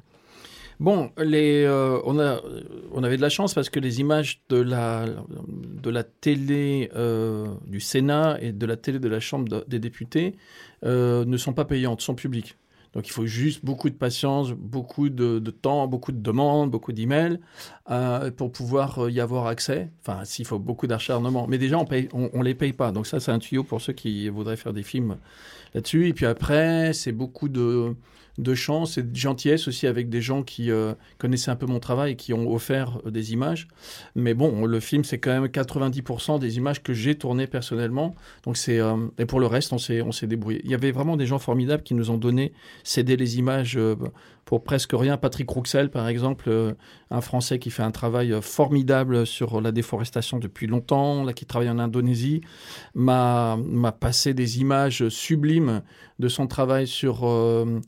[0.78, 7.46] Bon, euh, on, avait de la chance parce que les images de la, télé euh,
[7.66, 10.36] du Sénat et de la télé de la Chambre de- des députés
[10.84, 12.56] euh, ne sont pas payantes, sont publiques.
[12.92, 17.40] Donc il faut juste beaucoup de patience, beaucoup de, temps, beaucoup de demandes, beaucoup d'emails
[17.90, 19.90] euh, pour pouvoir y avoir accès.
[20.00, 21.46] Enfin, s'il faut beaucoup d'acharnement.
[21.46, 22.92] Mais déjà, on on, on les paye pas.
[22.92, 25.16] Donc ça, c'est un tuyau pour ceux qui voudraient faire des films
[25.74, 26.08] là-dessus.
[26.08, 27.94] Et puis après, c'est beaucoup de,
[28.38, 31.80] de chance et de gentillesse aussi avec des gens qui euh, connaissaient un peu mon
[31.80, 33.68] travail et qui ont offert euh, des images.
[34.14, 38.14] Mais bon, le film, c'est quand même 90% des images que j'ai tournées personnellement.
[38.44, 40.60] Donc c'est euh, et pour le reste, on s'est on s'est débrouillé.
[40.64, 42.52] Il y avait vraiment des gens formidables qui nous ont donné
[42.84, 43.78] cédé les images
[44.46, 45.18] pour presque rien.
[45.18, 46.72] Patrick Rouxel, par exemple, euh,
[47.10, 51.44] un Français qui fait un travail euh, formidable sur la déforestation depuis longtemps, là qui
[51.44, 52.40] travaille en Indonésie,
[52.94, 53.58] m'a
[54.00, 55.82] passé des images sublimes
[56.20, 57.80] de son travail sur euh,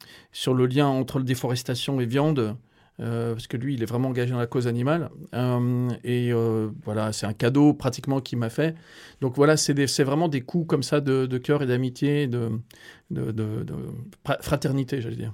[0.46, 2.56] le lien entre la déforestation et viande.
[3.00, 5.10] Euh, parce que lui, il est vraiment engagé dans la cause animale.
[5.34, 8.74] Euh, et euh, voilà, c'est un cadeau pratiquement qu'il m'a fait.
[9.20, 12.50] Donc voilà, c'est vraiment des coups comme ça de, de cœur et d'amitié, de,
[13.10, 13.74] de, de- de
[14.24, 15.32] fra- fraternité, j'allais dire.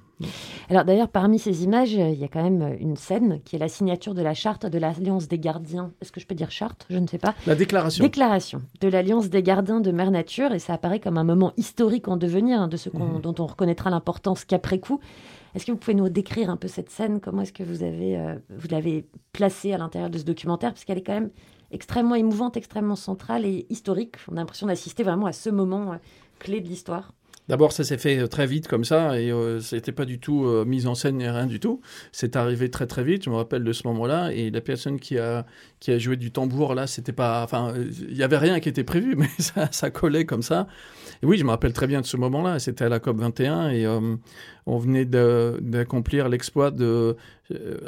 [0.70, 3.68] Alors d'ailleurs, parmi ces images, il y a quand même une scène qui est la
[3.68, 5.92] signature de la charte de l'Alliance des gardiens.
[6.00, 6.87] Est-ce que je peux dire charte?
[6.88, 7.35] Je ne sais pas.
[7.46, 8.05] La déclaration.
[8.05, 12.09] Déclaration de l'Alliance des gardiens de Mère Nature, et ça apparaît comme un moment historique
[12.09, 13.20] en devenir, hein, de ce Mhm.
[13.22, 15.00] dont on reconnaîtra l'importance qu'après coup.
[15.55, 17.21] Est-ce que vous pouvez nous décrire un peu cette scène?
[17.21, 18.35] Comment est-ce que vous avez, euh,
[18.71, 20.73] l'avez placée à l'intérieur de ce documentaire?
[20.73, 21.31] Parce qu'elle est quand même
[21.71, 24.17] extrêmement émouvante, extrêmement centrale et historique.
[24.29, 25.97] On a l'impression d'assister vraiment à ce moment euh,
[26.40, 27.12] clé de l'histoire.
[27.46, 30.46] D'abord, ça s'est fait euh, très vite comme ça et euh, c'était pas du tout
[30.46, 31.83] euh, mise en scène ni rien du tout.
[32.11, 33.24] C'est arrivé très très vite.
[33.24, 35.44] Je me rappelle de ce moment-là et la personne qui a
[35.78, 38.70] qui a joué du tambour là, c'était pas, enfin, euh, il y avait rien qui
[38.70, 40.66] était prévu, mais ça, ça collait comme ça.
[41.22, 42.59] Et oui, je me rappelle très bien de ce moment-là.
[42.59, 43.87] C'était à la COP 21 et
[44.66, 47.16] on venait d'accomplir l'exploit de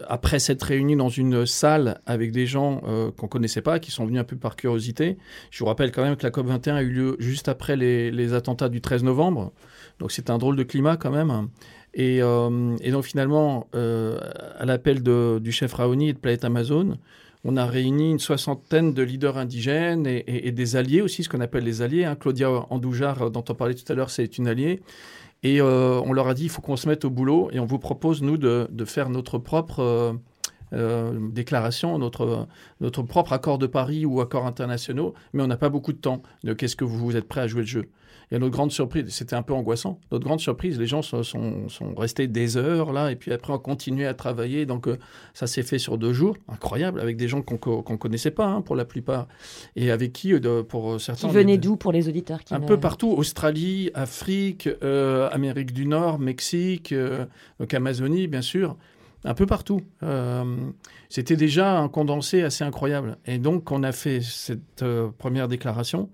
[0.06, 4.04] après s'être réunis dans une salle avec des gens euh, qu'on connaissait pas, qui sont
[4.04, 5.16] venus un peu par curiosité.
[5.50, 8.34] Je vous rappelle quand même que la COP 21 a eu lieu juste après les,
[8.34, 9.52] attentats du 13 novembre.
[9.98, 11.48] Donc c'est un drôle de climat quand même.
[11.94, 14.18] Et, euh, donc finalement, euh,
[14.58, 16.98] à l'appel du chef Raoni et de Planète Amazon,
[17.48, 21.62] on a réuni une soixantaine de leaders indigènes et, des alliés aussi, ce qu'on appelle
[21.62, 22.04] les alliés.
[22.04, 22.16] hein.
[22.16, 24.82] Claudia Andoujar, euh, dont on parlait tout à l'heure, c'est une alliée.
[25.42, 27.66] Et euh, on leur a dit, il faut qu'on se mette au boulot et on
[27.66, 30.12] vous propose, nous, de, faire notre propre euh,
[30.72, 32.48] euh, déclaration, notre,
[33.02, 36.22] propre accord de Paris ou accords internationaux, mais on n'a pas beaucoup de temps.
[36.58, 37.88] Qu'est-ce que vous, vous êtes prêt à jouer le jeu?
[38.32, 40.00] Et à notre grande surprise, c'était un peu angoissant.
[40.10, 43.52] Notre grande surprise, les gens sont, sont, sont restés des heures là, et puis après
[43.52, 44.66] on continuait à travailler.
[44.66, 44.96] Donc euh,
[45.32, 48.62] ça s'est fait sur deux jours, incroyable, avec des gens qu'on qu'on connaissait pas hein,
[48.62, 49.28] pour la plupart,
[49.76, 52.60] et avec qui, euh, pour euh, certains, Qui est- d'où pour les auditeurs qui un
[52.60, 56.92] peu partout, Australie, Afrique, euh, Amérique du Nord, Mexique,
[57.60, 58.76] donc Amazonie, bien sûr,
[59.24, 59.80] un peu partout.
[60.02, 60.44] Euh,
[61.08, 63.18] C'était déjà un condensé assez incroyable.
[63.26, 66.10] Et donc, on a fait cette euh, première déclaration.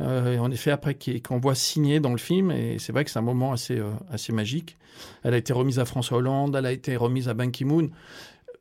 [0.00, 3.18] Euh, en effet, après, qu'on voit signer dans le film, et c'est vrai que c'est
[3.18, 4.76] un moment assez, euh, assez magique.
[5.22, 7.90] Elle a été remise à François Hollande, elle a été remise à Ban Ki-moon.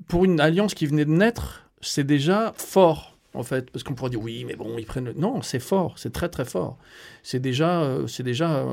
[0.07, 4.09] Pour une alliance qui venait de naître, c'est déjà fort, en fait, parce qu'on pourrait
[4.09, 5.11] dire oui, mais bon, ils prennent.
[5.15, 6.77] Non, c'est fort, c'est très très fort.
[7.23, 8.65] C'est déjà, euh, déjà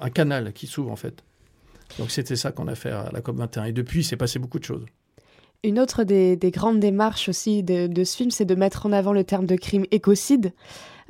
[0.00, 1.22] un, canal qui s'ouvre, en fait.
[1.98, 3.64] Donc c'était ça qu'on a fait à la COP 21.
[3.64, 4.86] Et depuis, il s'est passé beaucoup de choses.
[5.64, 9.12] Une autre des, des grandes démarches aussi de ce film, c'est de mettre en avant
[9.12, 10.52] le terme de crime écocide,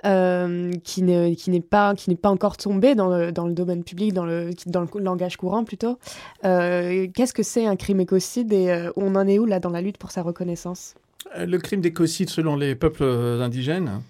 [0.05, 1.95] euh, qui ne- qui n'est pas,
[2.25, 4.51] encore tombé dans le, domaine public, dans le,
[4.95, 5.99] langage courant plutôt.
[6.45, 9.71] Euh, Qu'est-ce que c'est un crime écocide et euh, on en est où là dans
[9.71, 10.95] la lutte pour sa reconnaissance?
[11.37, 14.01] Le crime d'écocide selon les peuples indigènes,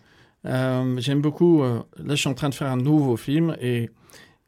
[0.45, 1.63] j'aime beaucoup.
[1.63, 3.91] là, je suis en train de faire un nouveau film et,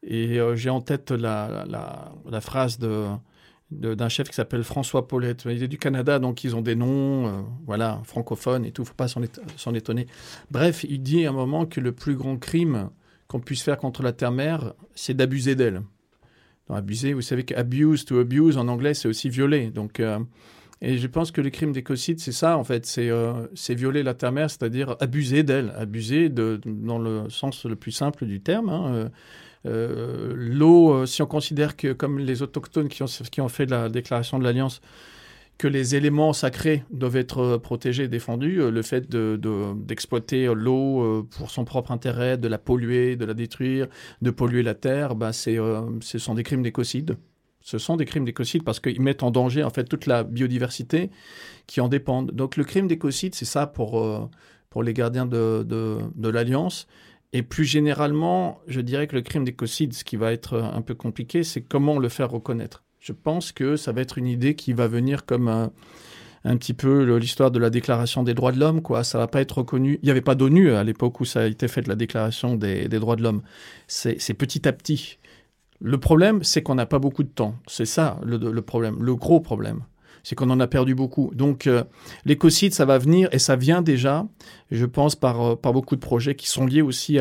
[0.05, 1.64] j'ai en tête la,
[2.40, 3.09] phrase de-
[3.72, 5.44] d'un chef qui s'appelle François Paulette.
[5.50, 8.94] Il est du Canada, donc ils ont des noms, euh, voilà, francophones et tout, faut
[8.94, 10.06] pas s'en éton- s'en étonner.
[10.50, 12.90] Bref, il dit à un moment que le plus grand crime
[13.28, 15.82] qu'on puisse faire contre la terre-mère, c'est d'abuser d'elle.
[16.70, 19.70] Abuser, vous savez qu'abuse to abuse en anglais, c'est aussi violer.
[19.70, 20.18] Donc, euh,
[20.80, 22.86] et je pense que le crime d'écocide, c'est ça, en fait.
[22.86, 25.74] C'est euh, c'est violer la terre-mère, c'est-à-dire abuser d'elle.
[25.76, 28.70] Abuser de, dans le sens le plus simple du terme.
[28.70, 29.10] hein.
[29.66, 34.38] Euh, L'eau, euh, si on considère que, comme les autochtones qui ont, fait la déclaration
[34.38, 34.80] de l'Alliance,
[35.58, 40.46] que les éléments sacrés doivent être euh, protégés et défendus, le fait de- de- d'exploiter
[40.54, 43.86] l'eau pour son propre intérêt, de la polluer, de la détruire,
[44.22, 47.16] de polluer la terre, bah, ce sont des crimes d'écocide.
[47.64, 51.10] Ce sont des crimes d'écocide parce qu'ils mettent en danger en fait toute la biodiversité
[51.68, 52.32] qui en dépendent.
[52.32, 54.02] Donc le crime d'écocide, c'est ça pour,
[54.82, 56.88] les gardiens de l'Alliance.
[57.32, 60.94] Et plus généralement, je dirais que le crime d'écocide, ce qui va être un peu
[60.94, 62.84] compliqué, c'est comment le faire reconnaître.
[63.00, 65.70] Je pense que ça va être une idée qui va venir comme un,
[66.56, 69.02] petit peu l'histoire de la déclaration des droits de l'homme, quoi.
[69.02, 69.98] Ça va pas être reconnu.
[70.02, 72.86] Il n'y avait pas d'ONU à l'époque où ça a été fait, la déclaration des,
[72.86, 73.42] des droits de l'homme.
[73.86, 75.18] C'est petit à petit.
[75.80, 77.56] Le problème, c'est qu'on n'a pas beaucoup de temps.
[77.66, 79.84] C'est ça le problème, le gros problème.
[80.22, 81.30] C'est qu'on en a perdu beaucoup.
[81.34, 81.84] Donc, euh,
[82.24, 84.26] l'écocide, ça va venir et ça vient déjà,
[84.70, 87.18] je pense, par, euh, beaucoup de projets qui sont liés aussi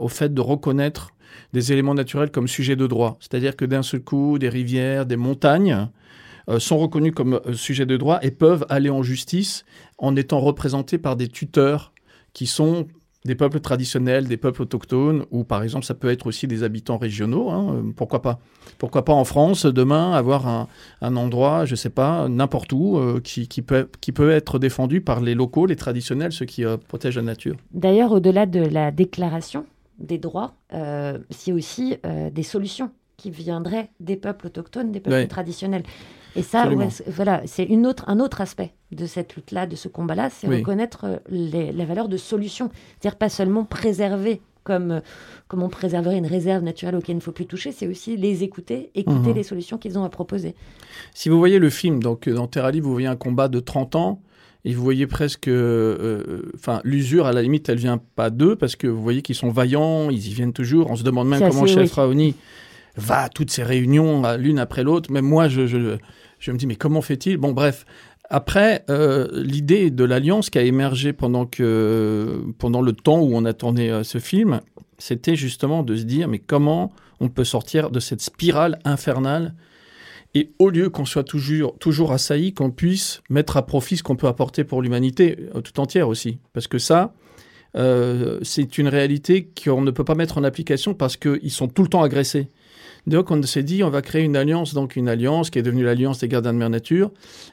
[0.00, 1.10] au fait de reconnaître
[1.52, 3.16] des éléments naturels comme sujet de droit.
[3.20, 5.88] C'est-à-dire que d'un seul coup, des rivières, des montagnes
[6.48, 9.64] euh, sont reconnus comme sujet de droit et peuvent aller en justice
[9.98, 11.92] en étant représentés par des tuteurs
[12.32, 12.86] qui sont
[13.26, 16.98] des peuples traditionnels, des peuples autochtones, ou par exemple ça peut être aussi des habitants
[16.98, 18.38] régionaux, hein, euh, pourquoi pas
[18.78, 23.62] Pourquoi pas en France, demain, avoir un, endroit, je sais pas, n'importe où, euh, qui,
[23.62, 27.56] peut, être défendu par les locaux, les traditionnels, ceux qui euh, protègent la nature.
[27.72, 29.66] D'ailleurs, au-delà de la déclaration
[29.98, 30.52] des droits,
[31.30, 31.96] c'est aussi
[32.30, 35.26] des solutions qui viendraient des peuples autochtones, des peuples Ouais.
[35.26, 35.82] traditionnels.
[36.34, 39.88] Et ça, ouais, voilà, c'est une autre, un autre aspect de cette lutte-là, de ce
[39.88, 40.58] combat-là, c'est Oui.
[40.58, 42.70] reconnaître euh, les- la valeur de solution.
[43.00, 45.00] C'est-à-dire pas seulement préserver comme, euh,
[45.48, 48.42] comme on préserverait une réserve naturelle auquel il ne faut plus toucher, c'est aussi les
[48.42, 49.34] écouter, écouter Mhm.
[49.36, 50.54] les solutions qu'ils ont à proposer.
[51.14, 53.60] Si vous voyez le film, donc euh, dans Terra Libre, vous voyez un combat de
[53.60, 54.20] 30 ans,
[54.64, 58.74] et vous voyez presque, euh, enfin, l'usure à la limite, elle vient pas d'eux parce
[58.76, 60.90] que vous voyez qu'ils sont vaillants, ils y viennent toujours.
[60.90, 61.94] On se demande même comment assez- chef oui.
[61.94, 62.34] Raoni
[62.96, 65.10] va à toutes ces réunions l'une après l'autre.
[65.12, 67.36] Même moi, je, me dis mais comment fait-il?
[67.36, 67.84] Bon, bref.
[68.28, 73.44] Après, euh, l'idée de l'alliance qui a émergé pendant que, pendant le temps où on
[73.44, 74.60] attendait euh, ce film,
[74.98, 79.54] c'était justement de se dire mais comment on peut sortir de cette spirale infernale
[80.34, 84.16] et au lieu qu'on soit toujours, toujours assailli, qu'on puisse mettre à profit ce qu'on
[84.16, 86.40] peut apporter pour l'humanité euh, tout entière aussi.
[86.52, 87.14] Parce que ça,
[88.42, 91.88] c'est une réalité qu'on ne peut pas mettre en application parce qu'ils sont tout le
[91.88, 92.48] temps agressés.
[93.06, 95.84] Donc on s'est dit, on va créer une alliance, donc une alliance qui est devenue
[95.84, 97.10] l'alliance des gardiens de mer nature.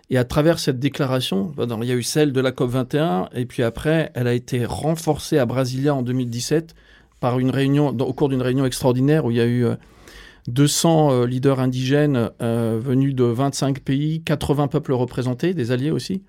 [0.10, 3.30] Et à travers cette déclaration, pardon, il y a eu celle de la COP 21,
[3.36, 6.74] et puis après, elle a été renforcée à Brasilia en 2017
[7.20, 9.76] par une réunion, au cours d'une réunion extraordinaire où il y a eu euh,
[10.48, 16.24] 200 euh, leaders indigènes euh, venus de 25 pays, 80 peuples représentés, des alliés aussi.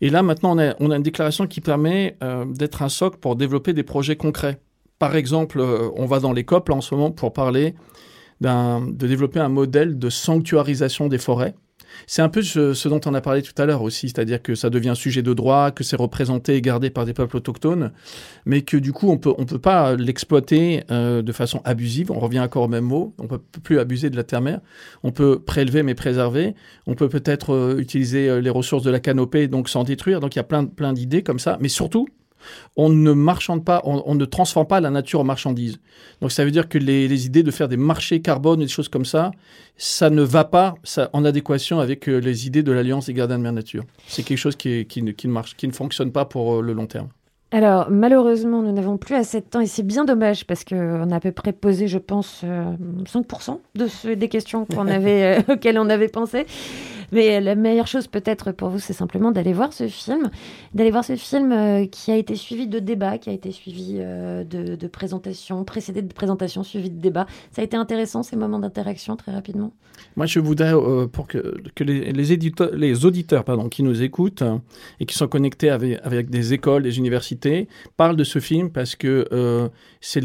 [0.00, 3.18] Et là, maintenant, on a, on a une déclaration qui permet euh, d'être un socle
[3.18, 4.60] pour développer des projets concrets.
[4.98, 7.74] Par exemple, euh, on va dans les COP là, en ce moment pour parler
[8.40, 11.54] de développer un modèle de sanctuarisation des forêts.
[12.06, 14.70] C'est un peu ce, dont on a parlé tout à l'heure aussi, c'est-à-dire que ça
[14.70, 17.92] devient sujet de droit, que c'est représenté et gardé par des peuples autochtones,
[18.44, 22.10] mais que du coup on peut on peut pas l'exploiter euh, de façon abusive.
[22.10, 23.14] On revient encore au même mot.
[23.18, 24.60] On peut plus abuser de la terre-mer.
[25.02, 26.54] On peut prélever mais préserver.
[26.86, 30.20] On peut peut-être euh, utiliser euh, les ressources de la canopée donc sans détruire.
[30.20, 32.08] Donc il y a plein plein d'idées comme ça, mais surtout
[32.76, 35.78] on ne marchande pas, on, on ne transforme pas la nature en marchandise.
[36.20, 38.70] Donc ça veut dire que les, les idées de faire des marchés carbone et des
[38.70, 39.30] choses comme ça,
[39.76, 43.38] ça ne va pas ça, en adéquation avec euh, les idées de l'Alliance des gardiens
[43.38, 43.84] de mer nature.
[44.06, 46.56] C'est quelque chose qui, est- qui, ne, qui ne marche, qui ne fonctionne pas pour
[46.56, 47.08] euh, le long terme.
[47.52, 51.16] Alors, malheureusement, nous n'avons plus assez de temps et c'est bien dommage parce qu'on a
[51.16, 52.64] à peu près posé, je pense, euh,
[53.04, 56.44] 5% de ce- des questions qu'on avait, euh, auxquelles on avait pensé.
[57.12, 60.30] Mais la meilleure chose peut-être pour vous, c'est simplement d'aller voir ce film,
[60.74, 63.96] d'aller voir ce film euh, qui a été suivi de débats, qui a été suivi
[63.98, 67.26] euh, de, présentations, précédé de présentations, suivi de débats.
[67.50, 69.72] Ça a été intéressant ces moments d'interaction très rapidement.
[70.16, 71.38] Moi, je voudrais euh, pour que,
[71.80, 74.58] les, auditeurs pardon, qui nous écoutent euh,
[75.00, 79.26] et qui sont connectés avec, des écoles, des universités, parlent de ce film parce que
[80.00, 80.22] c'est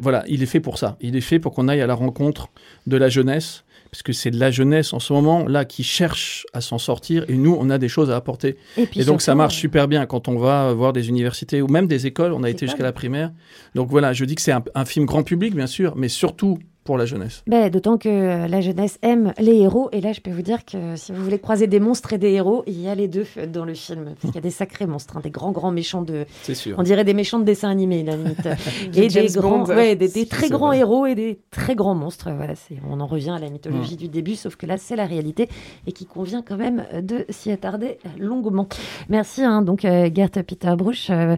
[0.00, 0.96] voilà, il est fait pour ça.
[1.00, 2.48] Il est fait pour qu'on aille à la rencontre
[2.86, 3.64] de la jeunesse,
[3.96, 7.36] parce que c'est la jeunesse en ce moment là qui cherche à s'en sortir et
[7.38, 8.58] nous, on a des choses à apporter.
[8.74, 11.66] puis Et donc ça marche euh, super bien quand on va voir des universités ou
[11.68, 12.34] même des écoles.
[12.34, 13.32] On a été jusqu'à la primaire.
[13.74, 16.58] Donc voilà, je dis que c'est un, un film grand public, bien sûr, mais surtout
[16.86, 17.42] pour la jeunesse.
[17.46, 19.90] Ben, D'autant que euh, la jeunesse aime les héros.
[19.92, 22.30] Et là, je peux vous dire que si vous voulez croiser des monstres et des
[22.32, 24.04] héros, il y a les deux euh, dans le film.
[24.14, 26.24] Parce qu'il y a des sacrés monstres, hein, des grands, grands méchants de.
[26.42, 26.76] C'est sûr.
[26.78, 28.48] On dirait des méchants de dessin animé, la limite.
[28.96, 29.74] Et des grands, Bond.
[29.74, 30.78] ouais, des, des très grands vrai.
[30.78, 32.30] héros et des très grands monstres.
[32.34, 32.54] Voilà,
[32.88, 35.48] on en revient à la mythologie du début, sauf que là, c'est la réalité
[35.86, 38.68] et qui convient quand même euh, de s'y attarder longuement.
[39.08, 41.08] Merci, hein, donc, euh, Gert Peter Bruch.
[41.10, 41.36] Euh,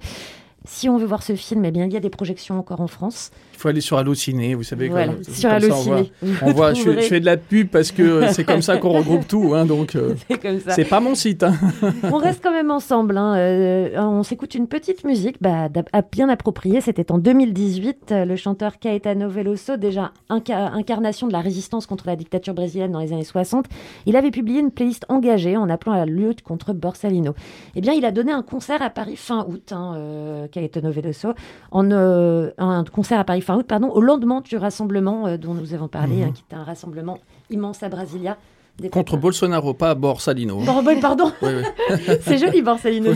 [0.64, 2.86] si on veut voir ce film, eh bien, il y a des projections encore en
[2.88, 3.30] France.
[3.54, 4.88] Il faut aller sur Allociné, vous savez.
[4.88, 6.12] Voilà, comme- sur ça, on voit- Allociné.
[6.42, 7.02] On voit, je, fais, trouverez.
[7.02, 9.94] je fais de la pub parce que c'est comme ça qu'on regroupe tout, hein, donc
[9.96, 10.72] euh, C'est comme ça.
[10.72, 11.42] c'est pas mon site.
[11.42, 11.54] hein.
[12.04, 13.16] on reste quand même ensemble.
[13.18, 13.36] hein.
[13.36, 15.68] Euh, on s'écoute une petite musique bah,
[16.12, 16.80] bien appropriée.
[16.80, 18.12] C'était en 2018.
[18.12, 22.92] euh, Le chanteur Caetano Veloso, déjà inca- incarnation de la résistance contre la dictature brésilienne
[22.92, 23.66] dans les années 60,
[24.06, 27.34] il avait publié une playlist engagée en appelant à la lutte contre Borsalino.
[27.74, 31.34] Eh bien, il a donné un concert à Paris fin août, hein, euh, Caetano Veloso,
[31.70, 35.54] en euh, un concert à Paris fin août, pardon, au lendemain du rassemblement euh, dont
[35.54, 36.22] nous avons parlé, Mhm.
[36.28, 37.18] hein, qui était un rassemblement
[37.50, 38.36] immense à Brasilia.
[38.80, 40.60] Des Contre Bolsonaro, pas Borsalino.
[41.00, 41.48] Pardon, Oui,
[41.88, 41.96] oui.
[42.22, 43.10] c'est joli Borsalino.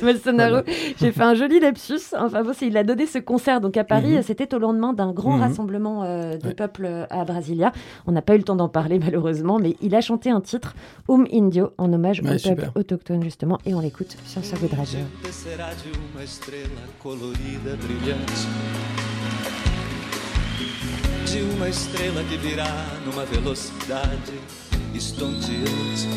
[0.00, 0.62] Bolsonaro.
[0.98, 2.14] J'ai fait un joli lapsus.
[2.18, 4.14] Enfin bon, il a donné ce concert donc à Paris.
[4.16, 4.22] Mhm.
[4.22, 5.40] C'était au lendemain d'un grand Mhm.
[5.42, 6.54] rassemblement euh, de Ouais.
[6.54, 7.72] peuple euh, à Brasilia.
[8.06, 10.74] On n'a pas eu le temps d'en parler malheureusement, mais il a chanté un titre,
[11.08, 14.72] Um Indio, en hommage Ouais, au peuple autochtone justement, et on l'écoute sur So Good
[14.78, 15.00] Radio.
[15.22, 18.46] descerá de uma estrela colorida, brilhante.
[21.26, 22.66] De uma estrela que virá
[23.06, 24.32] numa velocidade
[24.94, 26.08] estonteante.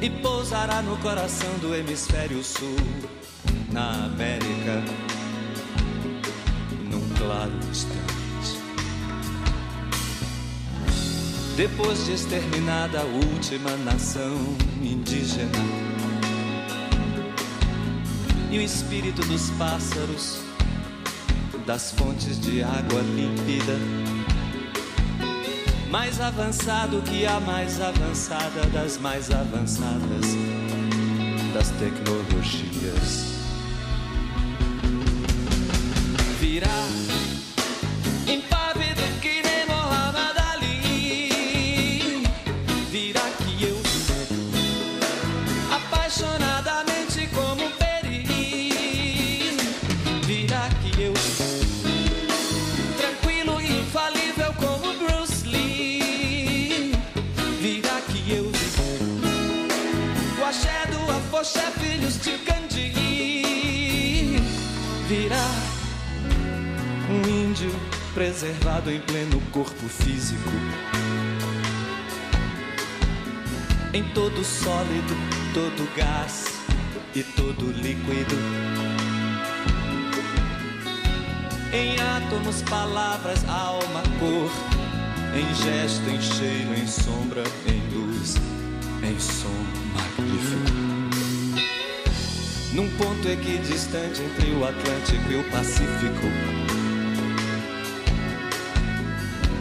[0.00, 2.76] E pousará no coração do hemisfério sul,
[3.72, 4.82] na América,
[6.90, 8.16] num claro instante.
[11.56, 14.36] Depois de exterminada a última nação
[14.82, 15.86] indígena
[18.50, 20.38] e o espírito dos pássaros,
[21.66, 23.74] das fontes de água límpida,
[25.98, 30.26] mais avançado que a mais avançada das mais avançadas
[31.54, 33.35] das tecnologias.
[61.36, 62.92] Afoxé, filhos de Gandhi.
[65.06, 65.46] Virá
[67.10, 67.70] um índio
[68.14, 70.50] preservado em pleno corpo físico.
[73.92, 75.14] Em todo sólido,
[75.52, 76.46] todo gás
[77.14, 78.36] e todo líquido.
[81.72, 84.50] Em átomos, palavras, alma, cor.
[85.34, 88.36] Em gesto, em cheiro, em sombra, em luz,
[89.02, 89.85] em som.
[92.76, 96.26] Num ponto equidistante entre o Atlântico e o Pacífico.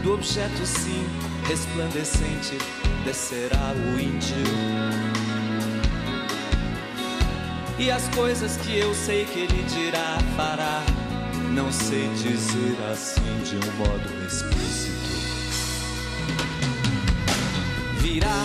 [0.03, 1.07] Do objeto sim
[1.47, 2.57] resplandecente
[3.05, 4.35] descerá o índio.
[7.79, 10.83] E as coisas que eu sei que ele dirá, fará,
[11.53, 14.91] não sei dizer assim de um modo explícito.
[18.01, 18.43] Virá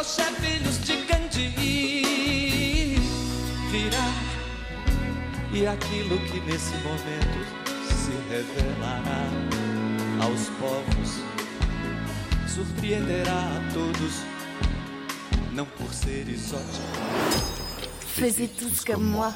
[0.00, 2.04] do afoxé, filhos de Gandhi.
[3.70, 4.08] Virá
[5.52, 7.46] e aquilo que nesse momento
[7.86, 9.28] se revelará
[10.22, 11.20] aos povos
[12.48, 14.22] surpreenderá a todos,
[15.52, 16.66] não por ser exótico.
[18.16, 19.32] Faisez tous comme moi.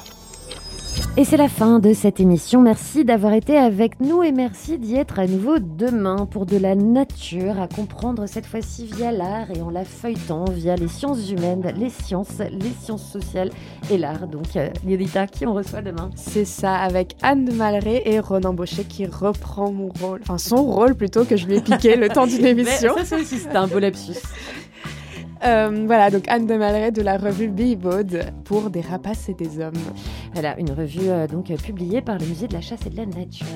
[1.17, 2.61] Et c'est la fin de cette émission.
[2.61, 6.75] Merci d'avoir été avec nous et merci d'y être à nouveau demain pour de la
[6.75, 11.73] nature, à comprendre cette fois-ci via l'art et en la feuilletant via les sciences humaines,
[11.77, 13.51] les sciences, les sciences sociales
[13.89, 14.27] et l'art.
[14.27, 18.53] Donc, euh, Lydita, qui on reçoit demain C'est ça, avec Anne de Malray et Ronan
[18.53, 22.09] Baucher qui reprend mon rôle, enfin son rôle plutôt que je lui ai piqué le
[22.09, 22.93] temps d'une émission.
[22.97, 24.19] Mais Ça, aussi, c'était un beau lapsus.
[25.43, 29.59] Euh, voilà, donc Anne de Malray de la revue Billboard pour des rapaces et des
[29.59, 29.73] hommes.
[30.35, 33.05] Voilà, une revue euh, donc publiée par le musée de la chasse et de la
[33.05, 33.47] nature.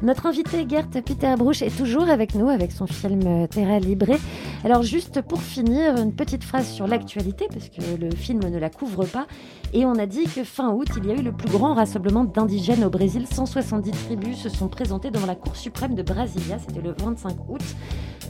[0.00, 4.16] Notre invité Gert Peter Bruch est toujours avec nous avec son film euh, Terra Libre.
[4.64, 8.70] Alors juste pour finir, une petite phrase sur l'actualité parce que le film ne la
[8.70, 9.26] couvre pas.
[9.74, 12.24] Et on a dit que fin août, il y a eu le plus grand rassemblement
[12.24, 13.26] d'indigènes au Brésil.
[13.30, 16.58] 170 tribus se sont présentées devant la Cour suprême de Brasilia.
[16.66, 17.60] C'était le 25 août.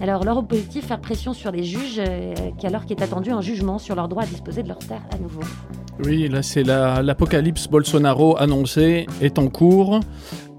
[0.01, 2.35] Alors leur objectif, faire pression sur les juges, euh,
[2.65, 5.43] alors qu'est attendu un jugement sur leur droit à disposer de leurs terres à nouveau.
[6.05, 10.01] Oui, là c'est la- l'apocalypse Bolsonaro annoncé est en cours.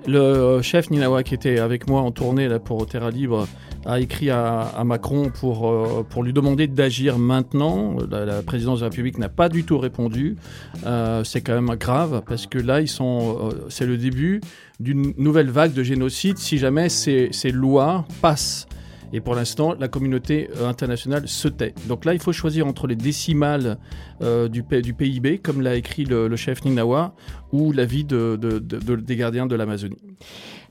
[0.08, 3.48] Le chef Ninawa qui était avec moi en tournée là, pour Terra Libre
[3.86, 7.96] a écrit à, Macron pour, euh, pour lui demander d'agir maintenant.
[8.10, 10.38] La, présidence de la République n'a pas du tout répondu.
[10.86, 14.42] Euh, c'est quand même grave parce que là, ils sont, euh, c'est le début
[14.80, 18.68] d'une nouvelle vague de génocide si jamais ces lois passent.
[19.14, 21.74] Et pour l'instant, la communauté euh, internationale se tait.
[21.88, 23.78] Donc là, il faut choisir entre les décimales
[24.22, 27.16] euh, du, PIB, comme l'a écrit le, chef Ninawa,
[27.52, 29.98] ou la vie de, de- de- de- des gardiens de l'Amazonie.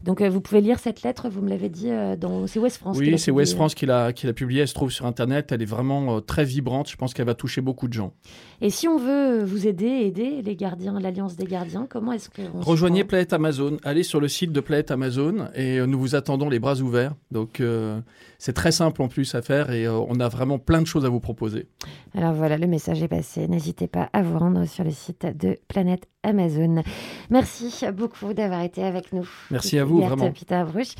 [0.06, 2.46] Donc euh, vous pouvez lire cette lettre, vous me l'avez dit, euh, dans...
[2.46, 2.96] c'est West France.
[2.98, 3.54] Oui, c'est West.
[3.54, 4.62] France qui l'a qui l'a publiée.
[4.62, 5.50] Elle se trouve sur Internet.
[5.50, 6.88] Elle est vraiment euh, très vibrante.
[6.88, 8.12] Je pense qu'elle va toucher beaucoup de gens.
[8.60, 12.42] Et si on veut vous aider, aider les gardiens, l'Alliance des gardiens, comment est-ce que
[12.54, 13.78] Rejoignez Planète Amazon.
[13.82, 17.14] Allez sur le site de Planète Amazon et nous vous attendons les bras ouverts.
[17.30, 18.00] Donc euh,
[18.38, 21.04] c'est très simple en plus à faire et euh, on a vraiment plein de choses
[21.04, 21.66] à vous proposer.
[22.14, 23.48] Alors voilà, le message est passé.
[23.48, 26.82] N'hésitez pas à vous rendre sur le site de Planète Amazon.
[27.30, 29.28] Merci beaucoup d'avoir été avec nous.
[29.50, 30.32] Merci à vous, Gert vraiment.
[30.32, 30.94] Peter Bruch.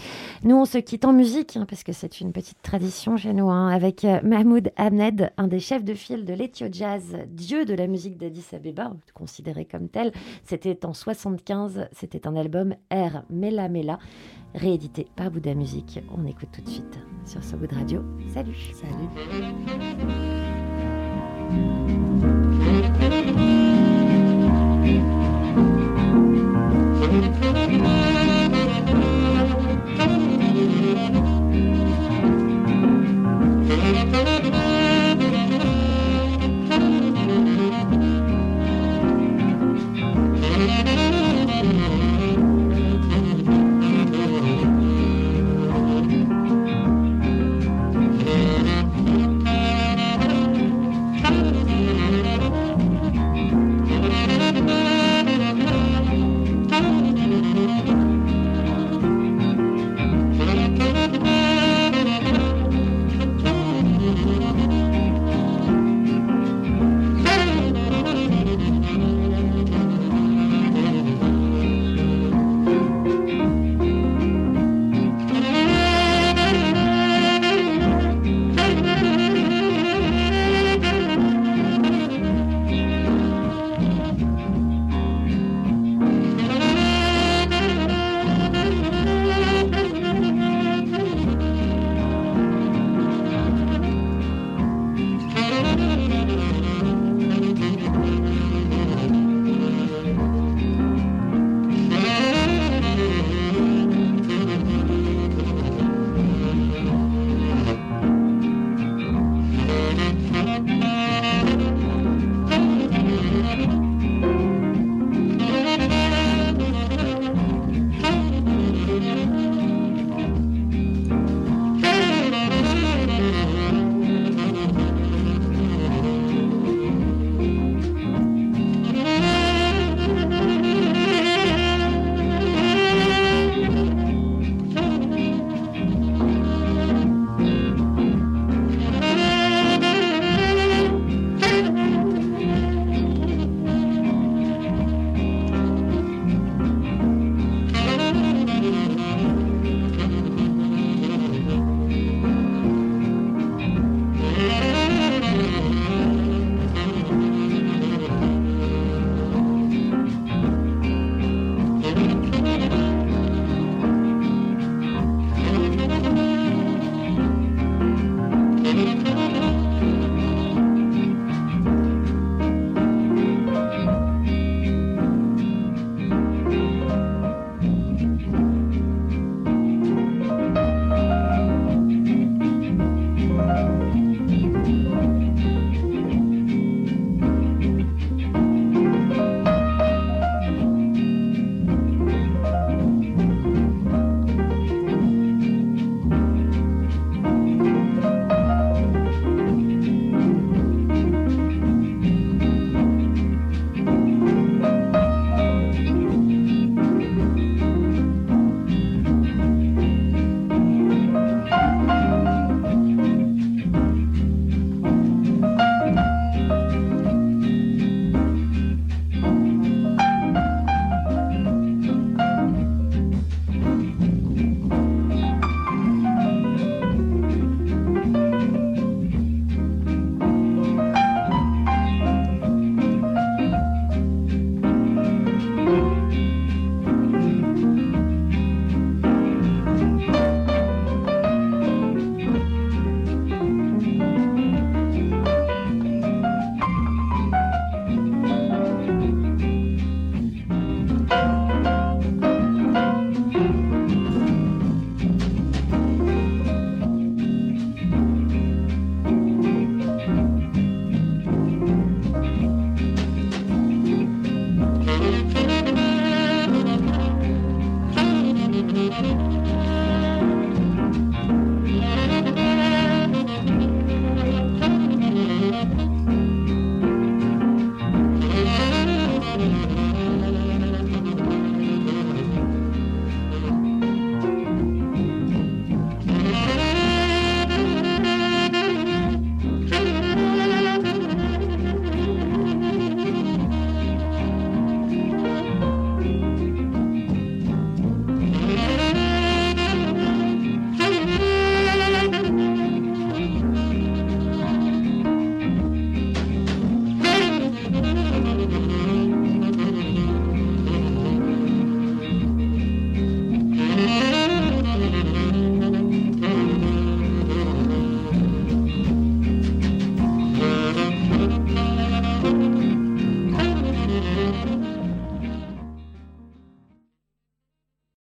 [0.45, 3.51] Nous, on se quitte en musique, hein, parce que c'est une petite tradition chez nous,
[3.51, 7.75] hein, avec euh, Mahmoud Ahmed, un des chefs de file de l'Ethio Jazz, dieu de
[7.75, 10.13] la musique d'Addis Abeba, considéré comme tel.
[10.45, 13.99] C'était en 75, c'était un album R Mela Mela,
[14.57, 16.01] réédité par Bouddha Musique.
[16.17, 18.03] On écoute tout de suite sur ce bout de radio.
[18.33, 18.57] Salut.
[18.73, 19.09] Salut.